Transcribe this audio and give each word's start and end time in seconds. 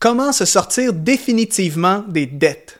Comment 0.00 0.30
se 0.30 0.44
sortir 0.44 0.92
définitivement 0.92 2.04
des 2.06 2.26
dettes? 2.26 2.78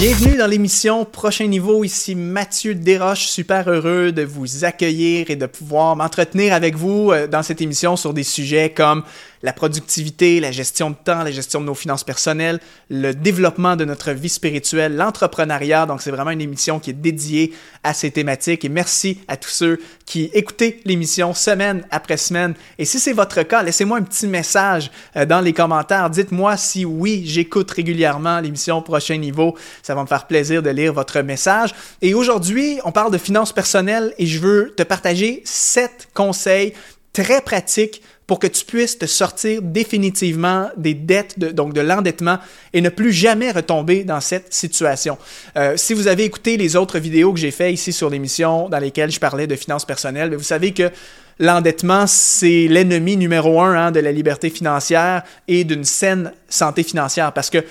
Bienvenue 0.00 0.38
dans 0.38 0.46
l'émission 0.46 1.04
Prochain 1.04 1.46
Niveau. 1.46 1.84
Ici 1.84 2.14
Mathieu 2.14 2.74
Desroches, 2.74 3.26
super 3.26 3.68
heureux 3.68 4.12
de 4.12 4.22
vous 4.22 4.64
accueillir 4.64 5.30
et 5.30 5.36
de 5.36 5.44
pouvoir 5.44 5.94
m'entretenir 5.94 6.54
avec 6.54 6.74
vous 6.74 7.12
euh, 7.12 7.26
dans 7.26 7.42
cette 7.42 7.60
émission 7.60 7.96
sur 7.96 8.14
des 8.14 8.22
sujets 8.22 8.70
comme 8.70 9.04
la 9.42 9.52
productivité, 9.52 10.40
la 10.40 10.52
gestion 10.52 10.90
de 10.90 10.96
temps, 11.02 11.22
la 11.22 11.30
gestion 11.30 11.60
de 11.60 11.66
nos 11.66 11.74
finances 11.74 12.04
personnelles, 12.04 12.60
le 12.90 13.14
développement 13.14 13.76
de 13.76 13.84
notre 13.84 14.12
vie 14.12 14.28
spirituelle, 14.28 14.96
l'entrepreneuriat. 14.96 15.86
Donc, 15.86 16.02
c'est 16.02 16.10
vraiment 16.10 16.30
une 16.30 16.42
émission 16.42 16.78
qui 16.78 16.90
est 16.90 16.94
dédiée 16.94 17.54
à 17.82 17.94
ces 17.94 18.10
thématiques. 18.10 18.64
Et 18.64 18.68
merci 18.68 19.18
à 19.28 19.36
tous 19.36 19.50
ceux 19.50 19.80
qui 20.04 20.30
écoutez 20.34 20.80
l'émission 20.84 21.32
semaine 21.32 21.86
après 21.90 22.18
semaine. 22.18 22.54
Et 22.78 22.84
si 22.84 23.00
c'est 23.00 23.12
votre 23.12 23.42
cas, 23.42 23.62
laissez-moi 23.62 23.98
un 23.98 24.02
petit 24.02 24.26
message 24.26 24.90
euh, 25.16 25.24
dans 25.24 25.40
les 25.40 25.52
commentaires. 25.52 26.10
Dites-moi 26.10 26.56
si 26.56 26.84
oui, 26.84 27.22
j'écoute 27.24 27.70
régulièrement 27.70 28.40
l'émission 28.40 28.82
Prochain 28.82 29.16
Niveau. 29.16 29.56
Va 29.94 30.02
me 30.02 30.06
faire 30.06 30.26
plaisir 30.26 30.62
de 30.62 30.70
lire 30.70 30.92
votre 30.92 31.20
message. 31.20 31.74
Et 32.02 32.14
aujourd'hui, 32.14 32.78
on 32.84 32.92
parle 32.92 33.12
de 33.12 33.18
finances 33.18 33.52
personnelles 33.52 34.14
et 34.18 34.26
je 34.26 34.38
veux 34.38 34.74
te 34.76 34.82
partager 34.82 35.42
sept 35.44 36.08
conseils 36.14 36.72
très 37.12 37.40
pratiques 37.40 38.02
pour 38.30 38.38
que 38.38 38.46
tu 38.46 38.64
puisses 38.64 38.96
te 38.96 39.06
sortir 39.06 39.60
définitivement 39.60 40.68
des 40.76 40.94
dettes, 40.94 41.36
donc 41.36 41.74
de 41.74 41.80
l'endettement, 41.80 42.38
et 42.72 42.80
ne 42.80 42.88
plus 42.88 43.12
jamais 43.12 43.50
retomber 43.50 44.04
dans 44.04 44.20
cette 44.20 44.54
situation. 44.54 45.18
Euh, 45.56 45.76
si 45.76 45.94
vous 45.94 46.06
avez 46.06 46.22
écouté 46.22 46.56
les 46.56 46.76
autres 46.76 47.00
vidéos 47.00 47.32
que 47.32 47.40
j'ai 47.40 47.50
faites 47.50 47.74
ici 47.74 47.92
sur 47.92 48.08
l'émission 48.08 48.68
dans 48.68 48.78
lesquelles 48.78 49.10
je 49.10 49.18
parlais 49.18 49.48
de 49.48 49.56
finances 49.56 49.84
personnelles, 49.84 50.30
ben, 50.30 50.36
vous 50.36 50.44
savez 50.44 50.72
que 50.72 50.92
l'endettement, 51.40 52.06
c'est 52.06 52.68
l'ennemi 52.68 53.16
numéro 53.16 53.60
un 53.60 53.74
hein, 53.74 53.90
de 53.90 53.98
la 53.98 54.12
liberté 54.12 54.48
financière 54.48 55.24
et 55.48 55.64
d'une 55.64 55.84
saine 55.84 56.32
santé 56.48 56.84
financière, 56.84 57.32
parce 57.32 57.50
que 57.50 57.64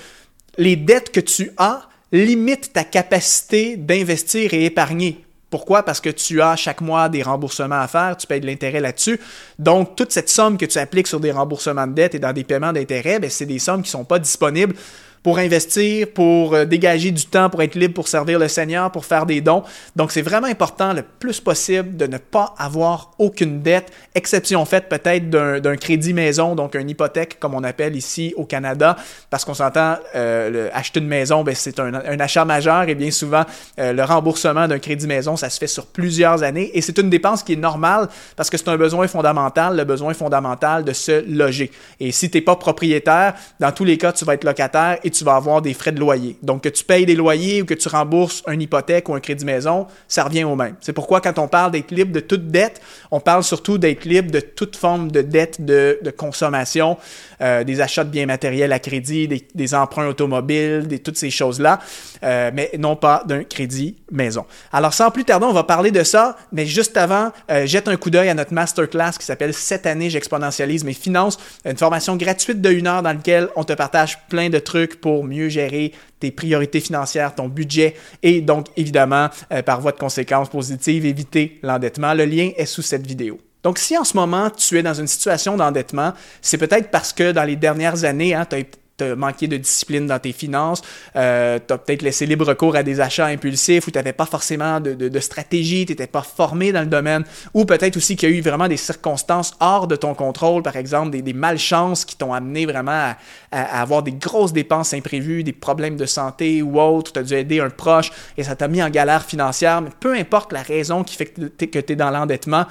les 0.58 0.76
dettes 0.76 1.10
que 1.10 1.20
tu 1.20 1.52
as 1.56 1.88
limitent 2.12 2.72
ta 2.72 2.84
capacité 2.84 3.76
d'investir 3.76 4.54
et 4.54 4.64
épargner. 4.64 5.24
Pourquoi? 5.50 5.82
Parce 5.82 6.00
que 6.00 6.10
tu 6.10 6.40
as 6.40 6.54
chaque 6.54 6.80
mois 6.80 7.08
des 7.08 7.22
remboursements 7.22 7.80
à 7.80 7.88
faire, 7.88 8.16
tu 8.16 8.26
payes 8.26 8.40
de 8.40 8.46
l'intérêt 8.46 8.78
là-dessus. 8.78 9.18
Donc, 9.58 9.96
toute 9.96 10.12
cette 10.12 10.28
somme 10.28 10.56
que 10.56 10.64
tu 10.64 10.78
appliques 10.78 11.08
sur 11.08 11.18
des 11.18 11.32
remboursements 11.32 11.88
de 11.88 11.92
dette 11.92 12.14
et 12.14 12.20
dans 12.20 12.32
des 12.32 12.44
paiements 12.44 12.72
d'intérêt, 12.72 13.18
ben, 13.18 13.28
c'est 13.28 13.46
des 13.46 13.58
sommes 13.58 13.82
qui 13.82 13.88
ne 13.88 13.98
sont 13.98 14.04
pas 14.04 14.20
disponibles 14.20 14.76
pour 15.22 15.38
investir, 15.38 16.08
pour 16.14 16.54
euh, 16.54 16.64
dégager 16.64 17.10
du 17.10 17.26
temps, 17.26 17.50
pour 17.50 17.62
être 17.62 17.74
libre, 17.74 17.94
pour 17.94 18.08
servir 18.08 18.38
le 18.38 18.48
Seigneur, 18.48 18.90
pour 18.90 19.04
faire 19.04 19.26
des 19.26 19.40
dons. 19.40 19.62
Donc, 19.96 20.12
c'est 20.12 20.22
vraiment 20.22 20.46
important 20.46 20.92
le 20.92 21.02
plus 21.02 21.40
possible 21.40 21.96
de 21.96 22.06
ne 22.06 22.18
pas 22.18 22.54
avoir 22.58 23.12
aucune 23.18 23.60
dette, 23.60 23.92
exception 24.14 24.64
faite 24.64 24.88
peut-être 24.88 25.28
d'un 25.30 25.76
crédit 25.76 26.14
maison, 26.14 26.54
donc 26.54 26.74
une 26.74 26.88
hypothèque 26.88 27.38
comme 27.38 27.54
on 27.54 27.64
appelle 27.64 27.96
ici 27.96 28.32
au 28.36 28.44
Canada, 28.44 28.96
parce 29.28 29.44
qu'on 29.44 29.54
s'entend, 29.54 29.96
euh, 30.14 30.68
acheter 30.72 31.00
une 31.00 31.06
maison, 31.06 31.44
ben, 31.44 31.54
c'est 31.54 31.78
un, 31.78 31.92
achat 32.20 32.44
majeur 32.44 32.88
et 32.88 32.94
bien 32.94 33.10
souvent, 33.10 33.44
euh, 33.78 33.92
le 33.92 34.02
remboursement 34.02 34.68
d'un 34.68 34.78
crédit 34.78 35.06
maison, 35.06 35.36
ça 35.36 35.50
se 35.50 35.58
fait 35.58 35.66
sur 35.66 35.86
plusieurs 35.86 36.42
années 36.42 36.70
et 36.74 36.80
c'est 36.80 36.98
une 36.98 37.10
dépense 37.10 37.42
qui 37.42 37.54
est 37.54 37.56
normale 37.56 38.08
parce 38.36 38.50
que 38.50 38.56
c'est 38.56 38.68
un 38.68 38.76
besoin 38.76 39.06
fondamental, 39.06 39.76
le 39.76 39.84
besoin 39.84 40.14
fondamental 40.14 40.84
de 40.84 40.92
se 40.92 41.24
loger. 41.28 41.70
Et 41.98 42.12
si 42.12 42.30
tu 42.30 42.38
n'es 42.38 42.42
pas 42.42 42.56
propriétaire, 42.56 43.34
dans 43.58 43.72
tous 43.72 43.84
les 43.84 43.98
cas, 43.98 44.12
tu 44.12 44.24
vas 44.24 44.34
être 44.34 44.44
locataire 44.44 44.98
tu 45.10 45.24
vas 45.24 45.36
avoir 45.36 45.62
des 45.62 45.74
frais 45.74 45.92
de 45.92 46.00
loyer. 46.00 46.36
Donc, 46.42 46.62
que 46.62 46.68
tu 46.68 46.84
payes 46.84 47.06
des 47.06 47.14
loyers 47.14 47.62
ou 47.62 47.64
que 47.64 47.74
tu 47.74 47.88
rembourses 47.88 48.42
une 48.48 48.62
hypothèque 48.62 49.08
ou 49.08 49.14
un 49.14 49.20
crédit 49.20 49.44
maison, 49.44 49.86
ça 50.08 50.24
revient 50.24 50.44
au 50.44 50.56
même. 50.56 50.76
C'est 50.80 50.92
pourquoi 50.92 51.20
quand 51.20 51.38
on 51.38 51.48
parle 51.48 51.72
d'être 51.72 51.90
libre 51.90 52.12
de 52.12 52.20
toute 52.20 52.48
dette, 52.48 52.80
on 53.10 53.20
parle 53.20 53.42
surtout 53.42 53.78
d'être 53.78 54.04
libre 54.04 54.30
de 54.30 54.40
toute 54.40 54.76
forme 54.76 55.10
de 55.10 55.22
dette 55.22 55.64
de, 55.64 55.98
consommation, 56.16 56.96
euh, 57.40 57.64
des 57.64 57.80
achats 57.80 58.04
de 58.04 58.10
biens 58.10 58.26
matériels 58.26 58.72
à 58.72 58.78
crédit, 58.78 59.28
des, 59.54 59.74
emprunts 59.74 60.08
automobiles, 60.08 60.86
des, 60.86 60.98
toutes 60.98 61.16
ces 61.16 61.30
choses-là, 61.30 61.80
euh, 62.22 62.50
mais 62.52 62.70
non 62.78 62.96
pas 62.96 63.22
d'un 63.26 63.44
crédit 63.44 63.96
maison. 64.10 64.44
Alors, 64.72 64.92
sans 64.92 65.10
plus 65.10 65.24
tarder, 65.24 65.46
on 65.46 65.52
va 65.52 65.64
parler 65.64 65.90
de 65.90 66.02
ça, 66.02 66.36
mais 66.52 66.66
juste 66.66 66.96
avant, 66.96 67.32
euh, 67.50 67.66
jette 67.66 67.88
un 67.88 67.96
coup 67.96 68.10
d'œil 68.10 68.28
à 68.28 68.34
notre 68.34 68.52
masterclass 68.52 69.12
qui 69.18 69.24
s'appelle 69.24 69.54
Cette 69.54 69.86
année, 69.86 70.10
j'exponentialise 70.10 70.84
mes 70.84 70.92
finances, 70.92 71.38
une 71.64 71.76
formation 71.76 72.16
gratuite 72.16 72.60
de 72.60 72.70
une 72.70 72.86
heure 72.86 73.02
dans 73.02 73.12
laquelle 73.12 73.48
on 73.56 73.64
te 73.64 73.72
partage 73.72 74.18
plein 74.28 74.48
de 74.48 74.58
trucs 74.58 74.99
pour 75.00 75.24
mieux 75.24 75.48
gérer 75.48 75.92
tes 76.18 76.30
priorités 76.30 76.80
financières, 76.80 77.34
ton 77.34 77.48
budget 77.48 77.94
et 78.22 78.40
donc 78.40 78.66
évidemment, 78.76 79.28
euh, 79.52 79.62
par 79.62 79.80
voie 79.80 79.92
de 79.92 79.98
conséquence 79.98 80.48
positive, 80.48 81.06
éviter 81.06 81.58
l'endettement. 81.62 82.14
Le 82.14 82.24
lien 82.24 82.50
est 82.56 82.66
sous 82.66 82.82
cette 82.82 83.06
vidéo. 83.06 83.38
Donc, 83.62 83.78
si 83.78 83.96
en 83.98 84.04
ce 84.04 84.16
moment 84.16 84.48
tu 84.50 84.78
es 84.78 84.82
dans 84.82 84.94
une 84.94 85.06
situation 85.06 85.56
d'endettement, 85.56 86.14
c'est 86.40 86.58
peut-être 86.58 86.90
parce 86.90 87.12
que 87.12 87.32
dans 87.32 87.44
les 87.44 87.56
dernières 87.56 88.04
années, 88.04 88.34
hein, 88.34 88.46
tu 88.48 88.56
as 88.56 88.62
tu 89.00 89.16
manqué 89.16 89.46
de 89.46 89.56
discipline 89.56 90.06
dans 90.06 90.18
tes 90.18 90.32
finances, 90.32 90.82
euh, 91.16 91.58
tu 91.66 91.72
as 91.72 91.78
peut-être 91.78 92.02
laissé 92.02 92.26
libre 92.26 92.52
cours 92.54 92.76
à 92.76 92.82
des 92.82 93.00
achats 93.00 93.26
impulsifs 93.26 93.86
ou 93.86 93.90
tu 93.90 93.98
n'avais 93.98 94.12
pas 94.12 94.26
forcément 94.26 94.80
de, 94.80 95.20
stratégie, 95.20 95.86
tu 95.86 95.92
n'étais 95.92 96.06
pas 96.06 96.22
formé 96.22 96.72
dans 96.72 96.80
le 96.80 96.86
domaine, 96.86 97.24
ou 97.54 97.64
peut-être 97.64 97.96
aussi 97.96 98.16
qu'il 98.16 98.30
y 98.30 98.32
a 98.32 98.36
eu 98.36 98.40
vraiment 98.40 98.68
des 98.68 98.76
circonstances 98.76 99.54
hors 99.60 99.86
de 99.86 99.96
ton 99.96 100.14
contrôle, 100.14 100.62
par 100.62 100.76
exemple 100.76 101.10
des, 101.10 101.30
malchances 101.32 102.04
qui 102.04 102.16
t'ont 102.16 102.34
amené 102.34 102.66
vraiment 102.66 103.14
à, 103.52 103.80
avoir 103.80 104.02
des 104.02 104.12
grosses 104.12 104.52
dépenses 104.52 104.92
imprévues, 104.94 105.44
des 105.44 105.52
problèmes 105.52 105.96
de 105.96 106.06
santé 106.06 106.60
ou 106.62 106.80
autre, 106.80 107.12
tu 107.12 107.18
as 107.18 107.22
dû 107.22 107.34
aider 107.34 107.60
un 107.60 107.70
proche 107.70 108.10
et 108.36 108.42
ça 108.42 108.56
t'a 108.56 108.68
mis 108.68 108.82
en 108.82 108.90
galère 108.90 109.24
financière, 109.24 109.80
mais 109.80 109.90
peu 110.00 110.14
importe 110.14 110.52
la 110.52 110.62
raison 110.62 111.04
qui 111.04 111.16
fait 111.16 111.26
que 111.26 111.78
tu 111.78 111.92
es 111.92 111.96
dans 111.96 112.10
l'endettement, 112.10 112.66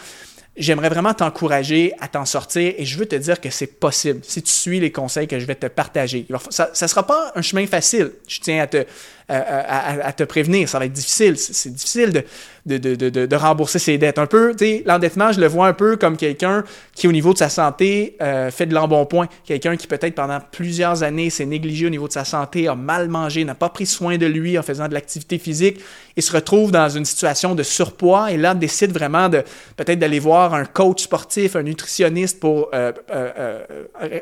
j'aimerais 0.59 0.89
vraiment 0.89 1.13
t'encourager 1.13 1.93
à 1.99 2.07
t'en 2.07 2.25
sortir 2.25 2.73
et 2.77 2.85
je 2.85 2.97
veux 2.97 3.05
te 3.05 3.15
dire 3.15 3.41
que 3.41 3.49
c'est 3.49 3.79
possible 3.79 4.19
si 4.23 4.43
tu 4.43 4.51
suis 4.51 4.79
les 4.79 4.91
conseils 4.91 5.27
que 5.27 5.39
je 5.39 5.45
vais 5.45 5.55
te 5.55 5.67
partager. 5.67 6.27
Ça 6.49 6.69
ne 6.69 6.87
sera 6.87 7.07
pas 7.07 7.31
un 7.35 7.41
chemin 7.41 7.65
facile. 7.65 8.11
Je 8.27 8.39
tiens 8.39 8.61
à 8.61 8.67
te, 8.67 8.85
à, 9.29 10.11
te 10.13 10.23
prévenir. 10.23 10.67
Ça 10.67 10.79
va 10.79 10.85
être 10.85 10.93
difficile. 10.93 11.37
C'est 11.37 11.73
difficile 11.73 12.23
de, 12.65 12.77
de, 12.77 12.95
de, 12.95 13.25
de, 13.25 13.35
rembourser 13.35 13.79
ses 13.79 13.97
dettes. 13.97 14.19
Un 14.19 14.25
peu, 14.25 14.51
tu 14.55 14.65
sais, 14.65 14.83
l'endettement, 14.85 15.31
je 15.31 15.39
le 15.39 15.47
vois 15.47 15.67
un 15.67 15.73
peu 15.73 15.97
comme 15.97 16.17
quelqu'un 16.17 16.63
qui, 16.93 17.07
au 17.07 17.11
niveau 17.11 17.33
de 17.33 17.37
sa 17.37 17.49
santé, 17.49 18.17
euh, 18.21 18.51
fait 18.51 18.65
de 18.65 18.73
l'embonpoint. 18.73 19.27
Quelqu'un 19.45 19.77
qui, 19.77 19.87
peut-être, 19.87 20.15
pendant 20.15 20.39
plusieurs 20.51 21.03
années, 21.03 21.29
s'est 21.29 21.45
négligé 21.45 21.87
au 21.87 21.89
niveau 21.89 22.07
de 22.07 22.13
sa 22.13 22.25
santé, 22.25 22.67
a 22.67 22.75
mal 22.75 23.07
mangé, 23.07 23.43
n'a 23.43 23.55
pas 23.55 23.69
pris 23.69 23.85
soin 23.85 24.17
de 24.17 24.25
lui 24.25 24.57
en 24.57 24.63
faisant 24.63 24.87
de 24.87 24.93
l'activité 24.93 25.37
physique 25.37 25.79
et 26.15 26.21
se 26.21 26.31
retrouve 26.31 26.71
dans 26.71 26.89
une 26.89 27.05
situation 27.05 27.55
de 27.55 27.63
surpoids 27.63 28.31
et 28.31 28.37
là, 28.37 28.53
décide 28.53 28.91
vraiment 28.91 29.29
de 29.29 29.43
peut-être 29.77 29.99
d'aller 29.99 30.19
voir 30.19 30.53
un 30.53 30.65
coach 30.65 31.03
sportif, 31.03 31.55
un 31.55 31.63
nutritionniste 31.63 32.39
pour 32.39 32.69
euh, 32.73 32.91
euh, 33.11 33.63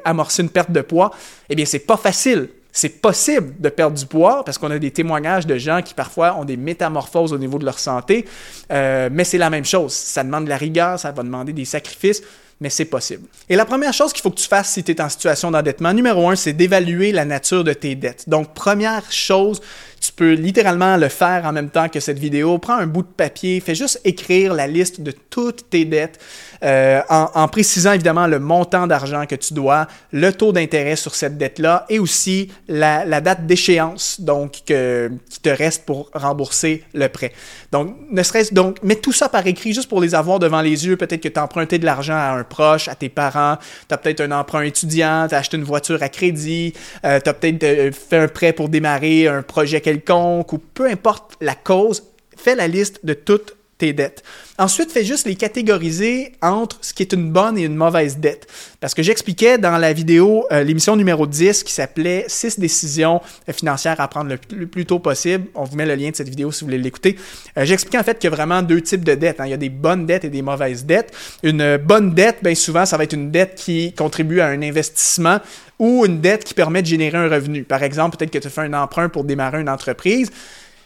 amorcer 0.06 0.44
une 0.44 0.50
perte 0.50 0.72
de 0.72 0.81
poids. 0.81 1.12
Eh 1.50 1.56
bien, 1.56 1.66
c'est 1.66 1.79
pas 1.79 1.97
facile 1.97 2.50
c'est 2.77 3.01
possible 3.01 3.55
de 3.59 3.69
perdre 3.69 3.97
du 3.97 4.05
poids 4.05 4.45
parce 4.45 4.59
qu'on 4.59 4.69
a 4.69 4.77
des 4.77 4.91
témoignages 4.91 5.47
de 5.47 5.57
gens 5.57 5.81
qui 5.81 5.95
parfois 5.95 6.35
ont 6.35 6.45
des 6.45 6.57
métamorphoses 6.57 7.33
au 7.33 7.39
niveau 7.39 7.57
de 7.57 7.65
leur 7.65 7.79
santé, 7.79 8.27
euh, 8.71 9.09
mais 9.11 9.23
c'est 9.23 9.39
la 9.39 9.49
même 9.49 9.65
chose. 9.65 9.93
Ça 9.93 10.23
demande 10.23 10.43
de 10.43 10.49
la 10.49 10.57
rigueur, 10.57 10.99
ça 10.99 11.11
va 11.11 11.23
demander 11.23 11.53
des 11.53 11.66
sacrifices 11.66 12.21
mais 12.59 12.69
c'est 12.69 12.85
possible. 12.85 13.28
Et 13.50 13.56
la 13.56 13.66
première 13.66 13.94
chose 13.94 14.13
qu'il 14.13 14.22
faut 14.22 14.31
que 14.31 14.40
tu 14.40 14.47
fasses 14.47 14.72
si 14.72 14.84
tu 14.84 14.91
es 14.91 15.01
en 15.01 15.09
situation 15.09 15.51
d'endettement, 15.51 15.94
numéro 15.94 16.29
un, 16.29 16.35
c'est 16.35 16.53
d'évaluer 16.53 17.12
la 17.12 17.25
nature 17.25 17.63
de 17.63 17.73
tes 17.73 17.95
dettes. 17.95 18.28
Donc, 18.28 18.53
première 18.53 19.12
chose, 19.12 19.62
tu 20.00 20.12
peux 20.12 20.34
littéralement 20.34 20.97
le 20.97 21.09
faire 21.09 21.46
en 21.46 21.51
même 21.51 21.69
temps 21.69 21.90
que 21.90 22.00
cette 22.00 22.19
vidéo. 22.19 22.57
Prends 22.57 22.78
un 22.78 22.88
bout 22.88 23.01
de 23.01 23.07
papier, 23.07 23.59
fais 23.59 23.75
juste 23.75 24.00
écrire 24.03 24.53
la 24.53 24.67
liste 24.67 25.01
de 25.01 25.12
toutes 25.12 25.69
tes 25.69 25.85
dettes 25.85 26.19
euh, 26.63 27.01
en, 27.09 27.47
précisant 27.47 27.94
évidemment 27.94 28.28
le 28.28 28.40
montant 28.40 28.88
d'argent 28.88 29.25
que 29.25 29.35
tu 29.35 29.53
dois, 29.53 29.88
le 30.12 30.31
taux 30.34 30.51
d'intérêt 30.51 30.96
sur 30.96 31.16
cette 31.16 31.38
dette-là 31.38 31.85
et 31.90 32.00
aussi 32.00 32.51
la, 32.67 33.22
date 33.22 33.46
d'échéance 33.46 34.22
donc 34.22 34.51
qui 34.51 35.40
te 35.41 35.50
reste 35.50 35.85
pour 35.85 36.09
rembourser 36.13 36.84
le 36.94 37.07
prêt. 37.07 37.31
Donc, 37.72 37.96
ne 38.09 38.23
serait-ce 38.23 38.53
donc, 38.53 38.81
mets 38.84 38.96
tout 38.96 39.13
ça 39.13 39.29
par 39.29 39.46
écrit 39.46 39.73
juste 39.73 39.90
pour 39.90 40.01
les 40.01 40.16
avoir 40.16 40.40
devant 40.40 40.62
les 40.62 40.85
yeux. 40.85 40.97
Peut-être 40.97 41.22
que 41.22 41.29
tu 41.29 41.40
as 41.40 41.44
emprunté 41.44 41.79
de 41.79 41.85
l'argent 41.85 42.16
à 42.16 42.31
un 42.31 42.44
proche, 42.47 42.88
à 42.88 42.96
tes 42.96 43.09
parents, 43.09 43.58
tu 43.88 43.94
as 43.94 43.97
peut-être 43.97 44.22
un 44.22 44.32
emprunt 44.32 44.61
étudiant, 44.61 45.28
tu 45.28 45.35
as 45.35 45.40
acheté 45.40 45.58
une 45.58 45.64
voiture 45.64 46.02
à 46.02 46.09
crédit, 46.09 46.73
euh, 47.05 47.20
tu 47.20 47.29
as 47.29 47.34
peut-être 47.34 47.64
euh, 47.64 47.91
fait 47.91 48.17
un 48.17 48.28
prêt 48.28 48.53
pour 48.53 48.70
démarrer 48.70 49.28
un 49.28 49.44
projet 49.44 49.82
quelconque 49.82 50.52
ou 50.53 50.58
peu 50.58 50.88
importe 50.90 51.34
la 51.41 51.55
cause, 51.55 52.03
fais 52.35 52.55
la 52.55 52.67
liste 52.67 53.05
de 53.05 53.14
toutes 53.14 53.56
tes 53.78 53.94
dettes. 53.94 54.24
Ensuite, 54.58 54.91
fais 54.91 55.03
juste 55.03 55.28
les 55.28 55.35
catégoriser 55.35 56.32
entre 56.41 56.79
ce 56.82 56.94
qui 56.94 57.03
est 57.03 57.14
une 57.14 57.32
bonne 57.32 57.58
et 57.58 57.64
une 57.64 57.76
mauvaise 57.76 58.18
dette. 58.18 58.47
Parce 58.79 58.94
que 58.94 59.03
j'expliquais 59.03 59.58
dans 59.58 59.78
la 59.78 59.94
vidéo, 59.94 60.46
euh, 60.52 60.64
l'émission 60.64 60.96
numéro 60.96 61.28
10 61.28 61.64
qui 61.64 61.72
s'appelait 61.72 62.26
6 62.28 62.59
décisions 62.59 63.22
financières 63.52 64.02
à 64.02 64.08
prendre 64.08 64.35
le 64.52 64.68
plus, 64.68 64.85
tôt 64.85 65.00
possible. 65.00 65.46
On 65.53 65.64
vous 65.64 65.76
met 65.76 65.85
le 65.85 65.96
lien 65.96 66.09
de 66.09 66.16
cette 66.16 66.29
vidéo 66.29 66.52
si 66.52 66.62
vous 66.62 66.68
voulez 66.68 66.79
l'écouter. 66.79 67.18
Euh, 67.58 67.66
j'expliquais 67.66 68.00
en 68.00 68.03
fait 68.03 68.18
qu'il 68.18 68.29
y 68.29 68.34
a 68.34 68.35
vraiment 68.35 68.64
deux 68.64 68.82
types 68.82 69.03
de 69.03 69.14
dettes. 69.14 69.40
Hein. 69.40 69.46
Il 69.46 69.52
y 69.52 69.53
a 69.53 69.58
des 69.58 69.70
bonnes 69.70 70.06
dettes 70.06 70.26
et 70.26 70.29
des 70.29 70.41
mauvaises 70.41 70.85
dettes. 70.85 71.14
Une 71.44 71.78
bonne 71.78 72.14
dette, 72.14 72.38
bien 72.41 72.56
souvent, 72.56 72.85
ça 72.85 72.97
va 72.97 73.03
être 73.03 73.14
une 73.14 73.29
dette 73.29 73.56
qui 73.56 73.94
contribue 73.94 74.40
à 74.40 74.47
un 74.47 74.62
investissement 74.62 75.40
ou 75.78 76.06
une 76.06 76.20
dette 76.20 76.44
qui 76.44 76.56
permet 76.56 76.82
de 76.82 76.88
générer 76.88 77.18
un 77.18 77.29
revenu. 77.29 77.64
Par 77.64 77.84
exemple, 77.84 78.18
peut-être 78.18 78.32
que 78.32 78.40
tu 78.40 78.50
fais 78.50 78.62
un 78.62 78.74
emprunt 78.74 79.09
pour 79.09 79.24
démarrer 79.24 79.62
une 79.62 79.70
entreprise 79.70 80.32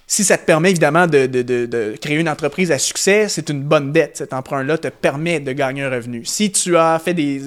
Si 0.07 0.25
ça 0.25 0.37
te 0.37 0.45
permet 0.45 0.71
évidemment 0.71 1.07
de, 1.07 1.95
créer 2.01 2.17
une 2.17 2.27
entreprise 2.27 2.71
à 2.71 2.77
succès, 2.77 3.27
c'est 3.29 3.49
une 3.49 3.61
bonne 3.61 3.93
dette. 3.93 4.17
Cet 4.17 4.33
emprunt-là 4.33 4.77
te 4.77 4.89
permet 4.89 5.39
de 5.39 5.53
gagner 5.53 5.83
un 5.83 5.89
revenu. 5.89 6.25
Si 6.25 6.51
tu 6.51 6.75
as 6.75 6.99
fait 6.99 7.13
des, 7.13 7.43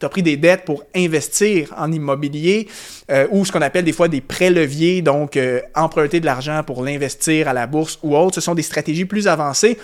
as 0.00 0.08
pris 0.08 0.22
des 0.22 0.38
dettes 0.38 0.64
pour 0.64 0.84
investir 0.94 1.74
en 1.76 1.92
immobilier 1.92 2.68
euh, 3.10 3.26
ou 3.30 3.44
ce 3.44 3.52
qu'on 3.52 3.60
appelle 3.60 3.84
des 3.84 3.92
fois 3.92 4.08
des 4.08 4.22
prêts 4.22 4.50
leviers, 4.50 5.02
donc 5.02 5.36
euh, 5.36 5.60
emprunter 5.74 6.20
de 6.20 6.26
l'argent 6.26 6.62
pour 6.64 6.82
l'investir 6.82 7.48
à 7.48 7.52
la 7.52 7.66
bourse 7.66 7.98
ou 8.02 8.16
autre, 8.16 8.36
ce 8.36 8.40
sont 8.40 8.54
des 8.54 8.62
stratégies 8.62 9.04
plus 9.04 9.28
avancées 9.28 9.76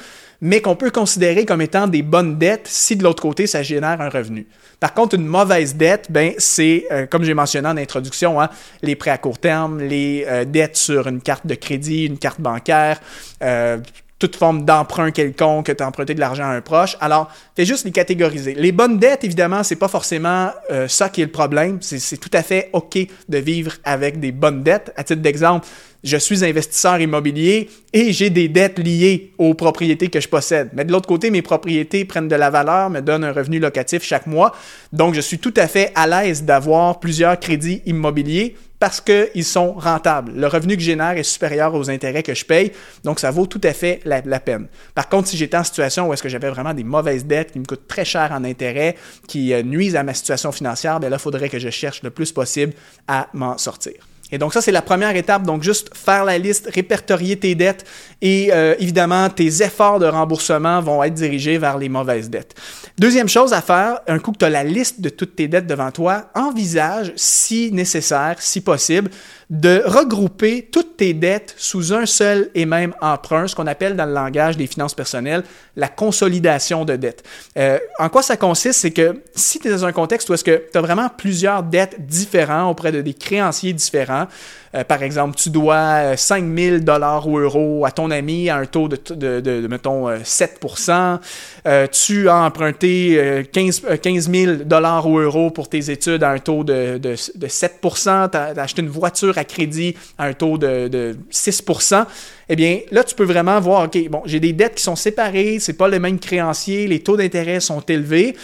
mais 0.42 0.60
qu'on 0.60 0.74
peut 0.74 0.90
considérer 0.90 1.46
comme 1.46 1.62
étant 1.62 1.86
des 1.86 2.02
bonnes 2.02 2.36
dettes 2.36 2.66
si 2.66 2.96
de 2.96 3.04
l'autre 3.04 3.22
côté, 3.22 3.46
ça 3.46 3.62
génère 3.62 4.00
un 4.00 4.08
revenu. 4.08 4.46
Par 4.80 4.92
contre, 4.92 5.14
une 5.14 5.24
mauvaise 5.24 5.76
dette, 5.76 6.10
ben, 6.10 6.34
c'est, 6.36 6.86
euh, 6.90 7.06
comme 7.06 7.22
j'ai 7.22 7.32
mentionné 7.32 7.68
en 7.68 7.76
introduction, 7.76 8.40
hein, 8.40 8.50
les 8.82 8.96
prêts 8.96 9.12
à 9.12 9.18
court 9.18 9.38
terme, 9.38 9.80
les 9.80 10.24
euh, 10.26 10.44
dettes 10.44 10.76
sur 10.76 11.06
une 11.06 11.20
carte 11.20 11.46
de 11.46 11.54
crédit, 11.54 12.06
une 12.06 12.18
carte 12.18 12.40
bancaire, 12.40 13.00
euh, 13.44 13.78
toute 14.22 14.36
forme 14.36 14.64
d'emprunt 14.64 15.10
quelconque, 15.10 15.66
que 15.66 15.72
tu 15.72 15.82
as 15.82 15.88
emprunté 15.88 16.14
de 16.14 16.20
l'argent 16.20 16.44
à 16.44 16.54
un 16.54 16.60
proche. 16.60 16.96
Alors, 17.00 17.28
fais 17.56 17.64
juste 17.64 17.84
les 17.84 17.90
catégoriser. 17.90 18.54
Les 18.54 18.70
bonnes 18.70 19.00
dettes, 19.00 19.24
évidemment, 19.24 19.64
c'est 19.64 19.74
pas 19.74 19.88
forcément 19.88 20.50
euh, 20.70 20.86
ça 20.86 21.08
qui 21.08 21.22
est 21.22 21.24
le 21.24 21.32
problème. 21.32 21.78
C'est 21.80 22.19
tout 22.19 22.30
à 22.32 22.44
fait 22.44 22.70
OK 22.72 22.98
de 23.28 23.38
vivre 23.38 23.72
avec 23.82 24.20
des 24.20 24.30
bonnes 24.30 24.62
dettes. 24.62 24.92
À 24.96 25.02
titre 25.02 25.22
d'exemple, 25.22 25.66
je 26.04 26.16
suis 26.16 26.44
investisseur 26.44 27.00
immobilier 27.00 27.69
et 27.92 28.12
j'ai 28.12 28.30
des 28.30 28.48
dettes 28.48 28.78
liées 28.78 29.32
aux 29.38 29.54
propriétés 29.54 30.06
que 30.06 30.20
je 30.20 30.28
possède. 30.28 30.70
Mais 30.72 30.84
de 30.84 30.92
l'autre 30.92 31.08
côté, 31.08 31.30
mes 31.30 31.42
propriétés 31.42 32.04
prennent 32.04 32.28
de 32.28 32.36
la 32.36 32.50
valeur, 32.50 32.90
me 32.90 33.00
donnent 33.00 33.25
un 33.25 33.32
revenu 33.32 33.58
locatif 33.58 34.04
chaque 34.04 34.28
mois. 34.28 34.54
Donc, 34.92 35.14
je 35.14 35.20
suis 35.20 35.38
tout 35.38 35.54
à 35.56 35.66
fait 35.66 35.90
à 35.96 36.06
l'aise 36.06 36.44
d'avoir 36.44 37.00
plusieurs 37.00 37.40
crédits 37.40 37.82
immobiliers 37.86 38.54
parce 38.82 39.00
qu'ils 39.00 39.44
sont 39.44 39.75
rentables. 39.75 40.32
Le 40.34 40.49
revenu 40.49 40.75
que 40.75 40.81
je 40.81 40.87
génère 40.87 41.17
est 41.17 41.23
supérieur 41.23 41.73
aux 41.73 41.88
intérêts 41.88 42.25
que 42.25 42.34
je 42.34 42.44
paye, 42.44 42.73
donc 43.05 43.20
ça 43.20 43.31
vaut 43.31 43.46
tout 43.46 43.61
à 43.62 43.73
fait 43.73 44.00
la, 44.05 44.40
peine. 44.40 44.67
Par 44.96 45.08
contre, 45.08 45.29
si 45.29 45.37
j'étais 45.37 45.56
en 45.56 45.62
situation 45.62 46.08
où 46.08 46.12
est-ce 46.12 46.20
que 46.20 46.29
j'avais 46.29 46.50
vraiment 46.50 46.75
des 46.75 46.82
mauvaises 46.82 47.25
dettes 47.25 47.52
qui 47.52 47.61
me 47.61 47.64
coûtent 47.64 47.87
très 47.87 48.05
cher 48.05 48.32
en 48.32 48.43
intérêts, 48.43 48.96
qui 49.29 49.55
euh, 49.55 49.62
nuisent 49.62 49.94
à 49.94 50.02
ma 50.02 50.14
situation 50.14 50.50
financière, 50.50 50.99
bien 50.99 51.11
là, 51.11 51.17
il 51.20 51.23
faudrait 51.23 51.49
que 51.49 51.61
je 51.61 51.70
cherche 51.70 52.02
le 52.02 52.11
plus 52.11 52.32
possible 52.32 52.73
à 53.06 53.29
m'en 53.34 53.56
sortir. 53.56 53.94
Et 54.32 54.38
donc 54.38 54.52
ça, 54.52 54.61
c'est 54.61 54.73
la 54.73 54.82
première 54.82 55.14
étape. 55.14 55.44
Donc 55.44 55.62
juste 55.62 55.94
faire 55.94 56.25
la 56.25 56.38
liste, 56.38 56.69
répertorier 56.73 57.38
tes 57.38 57.55
dettes 57.55 57.84
et 58.20 58.50
euh, 58.52 58.75
évidemment, 58.79 59.29
tes 59.29 59.62
efforts 59.62 59.99
de 59.99 60.06
remboursement 60.06 60.81
vont 60.81 61.02
être 61.02 61.14
dirigés 61.14 61.58
vers 61.58 61.76
les 61.76 61.88
mauvaises 61.88 62.31
dettes. 62.31 62.55
Deuxième 62.99 63.29
chose 63.29 63.52
à 63.52 63.61
faire, 63.61 64.00
un 64.06 64.19
coup 64.19 64.32
que 64.32 64.38
tu 64.38 64.44
as 64.44 64.50
la 64.50 64.64
liste 64.64 65.00
de 65.00 65.08
toutes 65.08 65.37
tes 65.37 65.49
dettes 65.49 65.67
devant 65.67 65.90
toi, 65.90 66.31
envisage, 66.34 67.12
si 67.17 67.70
nécessaire, 67.73 68.37
si 68.38 68.61
possible, 68.61 69.11
de 69.50 69.82
regrouper 69.84 70.69
toutes 70.73 70.96
tes 70.96 71.12
dettes 71.12 71.55
sous 71.58 71.93
un 71.93 72.06
seul 72.06 72.49
et 72.55 72.64
même 72.64 72.94
emprunt, 73.02 73.46
ce 73.46 73.55
qu'on 73.55 73.67
appelle 73.67 73.96
dans 73.96 74.06
le 74.06 74.14
langage 74.14 74.56
des 74.56 74.67
finances 74.67 74.94
personnelles 74.94 75.43
la 75.76 75.88
consolidation 75.88 76.85
de 76.85 76.96
dettes. 76.96 77.23
Euh, 77.58 77.78
en 77.99 78.08
quoi 78.08 78.23
ça 78.23 78.37
consiste? 78.37 78.81
C'est 78.81 78.93
que 78.93 79.23
si 79.35 79.58
tu 79.58 79.69
es 79.69 79.70
dans 79.70 79.85
un 79.85 79.93
contexte 79.93 80.31
où 80.31 80.35
est-ce 80.35 80.44
que 80.44 80.62
tu 80.73 80.78
as 80.78 80.81
vraiment 80.81 81.08
plusieurs 81.08 81.62
dettes 81.62 82.06
différentes 82.06 82.70
auprès 82.70 82.93
de 82.93 83.02
des 83.02 83.14
créanciers 83.14 83.73
différents, 83.73 84.21
euh, 84.74 84.84
par 84.84 85.02
exemple, 85.02 85.36
tu 85.36 85.50
dois 85.50 86.16
5 86.16 86.44
euh, 86.44 86.70
000 86.70 86.78
dollars 86.78 87.28
ou 87.28 87.38
euros 87.38 87.84
à 87.84 87.90
ton 87.90 88.10
ami 88.10 88.48
à 88.48 88.56
un 88.56 88.66
taux 88.66 88.88
de, 88.88 89.66
mettons, 89.69 90.08
7% 90.10 91.19
euh, 91.66 91.86
Tu 91.88 92.28
as 92.28 92.36
emprunté 92.36 93.44
15, 93.52 93.82
15 94.02 94.30
000 94.30 94.52
dollars 94.64 95.06
ou 95.06 95.19
euros 95.19 95.50
pour 95.50 95.69
tes 95.69 95.90
études 95.90 96.22
à 96.22 96.30
un 96.30 96.38
taux 96.38 96.64
de, 96.64 96.98
de, 96.98 97.14
7% 97.14 98.30
Tu 98.30 98.36
as, 98.36 98.62
acheté 98.62 98.82
une 98.82 98.88
voiture 98.88 99.36
à 99.36 99.44
crédit 99.44 99.94
à 100.16 100.25
un 100.25 100.32
taux 100.32 100.56
de, 100.56 101.16
6% 101.30 102.06
eh 102.48 102.56
bien, 102.56 102.80
là, 102.90 103.02
tu 103.02 103.14
peux 103.14 103.25
vraiment 103.25 103.58
voir, 103.60 103.84
OK, 103.84 103.96
bon, 104.10 104.22
j'ai 104.26 104.40
des 104.40 104.52
dettes 104.52 104.75
qui 104.75 104.82
sont 104.82 104.96
séparées, 104.96 105.58
c'est 105.58 105.72
pas 105.72 105.88
le 105.88 105.98
même 105.98 106.18
créancier, 106.18 106.86
les 106.86 106.98
taux 106.98 107.16
d'intérêt 107.16 107.60
sont 107.60 107.80
élevés. 107.80 108.36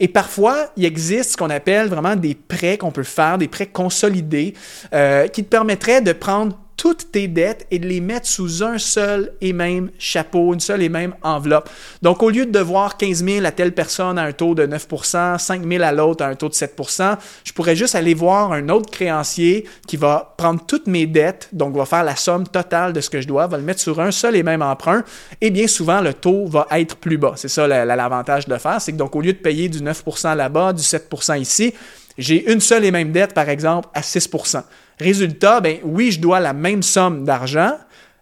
Et 0.00 0.08
parfois, 0.08 0.70
il 0.76 0.84
existe 0.84 1.32
ce 1.32 1.36
qu'on 1.36 1.50
appelle 1.50 1.88
vraiment 1.88 2.16
des 2.16 2.34
prêts 2.34 2.78
qu'on 2.78 2.90
peut 2.90 3.04
faire, 3.04 3.38
des 3.38 3.48
prêts 3.48 3.66
consolidés, 3.66 4.54
euh, 4.92 5.28
qui 5.28 5.44
te 5.44 5.48
permettraient 5.48 6.00
de 6.00 6.12
prendre 6.12 6.58
toutes 6.76 7.12
tes 7.12 7.28
dettes 7.28 7.66
et 7.70 7.78
de 7.78 7.86
les 7.86 8.00
mettre 8.00 8.26
sous 8.26 8.62
un 8.62 8.78
seul 8.78 9.32
et 9.40 9.52
même 9.52 9.90
chapeau, 9.98 10.52
une 10.54 10.60
seule 10.60 10.82
et 10.82 10.88
même 10.88 11.14
enveloppe. 11.22 11.68
Donc, 12.02 12.22
au 12.22 12.30
lieu 12.30 12.46
de 12.46 12.50
devoir 12.50 12.96
15 12.96 13.24
000 13.24 13.46
à 13.46 13.52
telle 13.52 13.72
personne 13.72 14.18
à 14.18 14.22
un 14.22 14.32
taux 14.32 14.54
de 14.54 14.66
9% 14.66 15.38
5 15.38 15.66
000 15.66 15.82
à 15.82 15.92
l'autre 15.92 16.24
à 16.24 16.28
un 16.28 16.34
taux 16.34 16.48
de 16.48 16.54
7% 16.54 17.16
je 17.44 17.52
pourrais 17.52 17.76
juste 17.76 17.94
aller 17.94 18.14
voir 18.14 18.52
un 18.52 18.68
autre 18.68 18.90
créancier 18.90 19.66
qui 19.86 19.96
va 19.96 20.34
prendre 20.36 20.64
toutes 20.66 20.86
mes 20.86 21.06
dettes, 21.06 21.48
donc 21.52 21.76
va 21.76 21.84
faire 21.84 22.04
la 22.04 22.16
somme 22.16 22.46
totale 22.46 22.92
de 22.92 23.00
ce 23.00 23.10
que 23.10 23.20
je 23.20 23.28
dois, 23.28 23.46
va 23.46 23.56
le 23.56 23.62
mettre 23.62 23.80
sur 23.80 24.00
un 24.00 24.10
seul 24.10 24.36
et 24.36 24.42
même 24.42 24.62
emprunt, 24.62 25.04
et 25.40 25.50
bien 25.50 25.66
souvent, 25.66 26.00
le 26.00 26.14
taux 26.14 26.46
va 26.46 26.66
être 26.72 26.96
plus 26.96 27.18
bas. 27.18 27.34
C'est 27.36 27.48
ça 27.48 27.66
l'avantage 27.66 28.46
de 28.46 28.56
faire, 28.56 28.80
c'est 28.80 28.92
que 28.92 28.96
donc 28.96 29.14
au 29.16 29.20
lieu 29.20 29.32
de 29.32 29.38
payer 29.38 29.68
du 29.68 29.78
9% 29.78 30.36
là-bas, 30.36 30.72
du 30.72 30.82
7% 30.82 31.40
ici, 31.40 31.74
j'ai 32.16 32.50
une 32.52 32.60
seule 32.60 32.84
et 32.84 32.90
même 32.90 33.10
dette, 33.12 33.34
par 33.34 33.48
exemple, 33.48 33.88
à 33.92 34.02
6 34.02 34.28
Résultat, 34.98 35.60
ben 35.60 35.78
oui, 35.82 36.12
je 36.12 36.20
dois 36.20 36.40
la 36.40 36.52
même 36.52 36.82
somme 36.82 37.24
d'argent, 37.24 37.72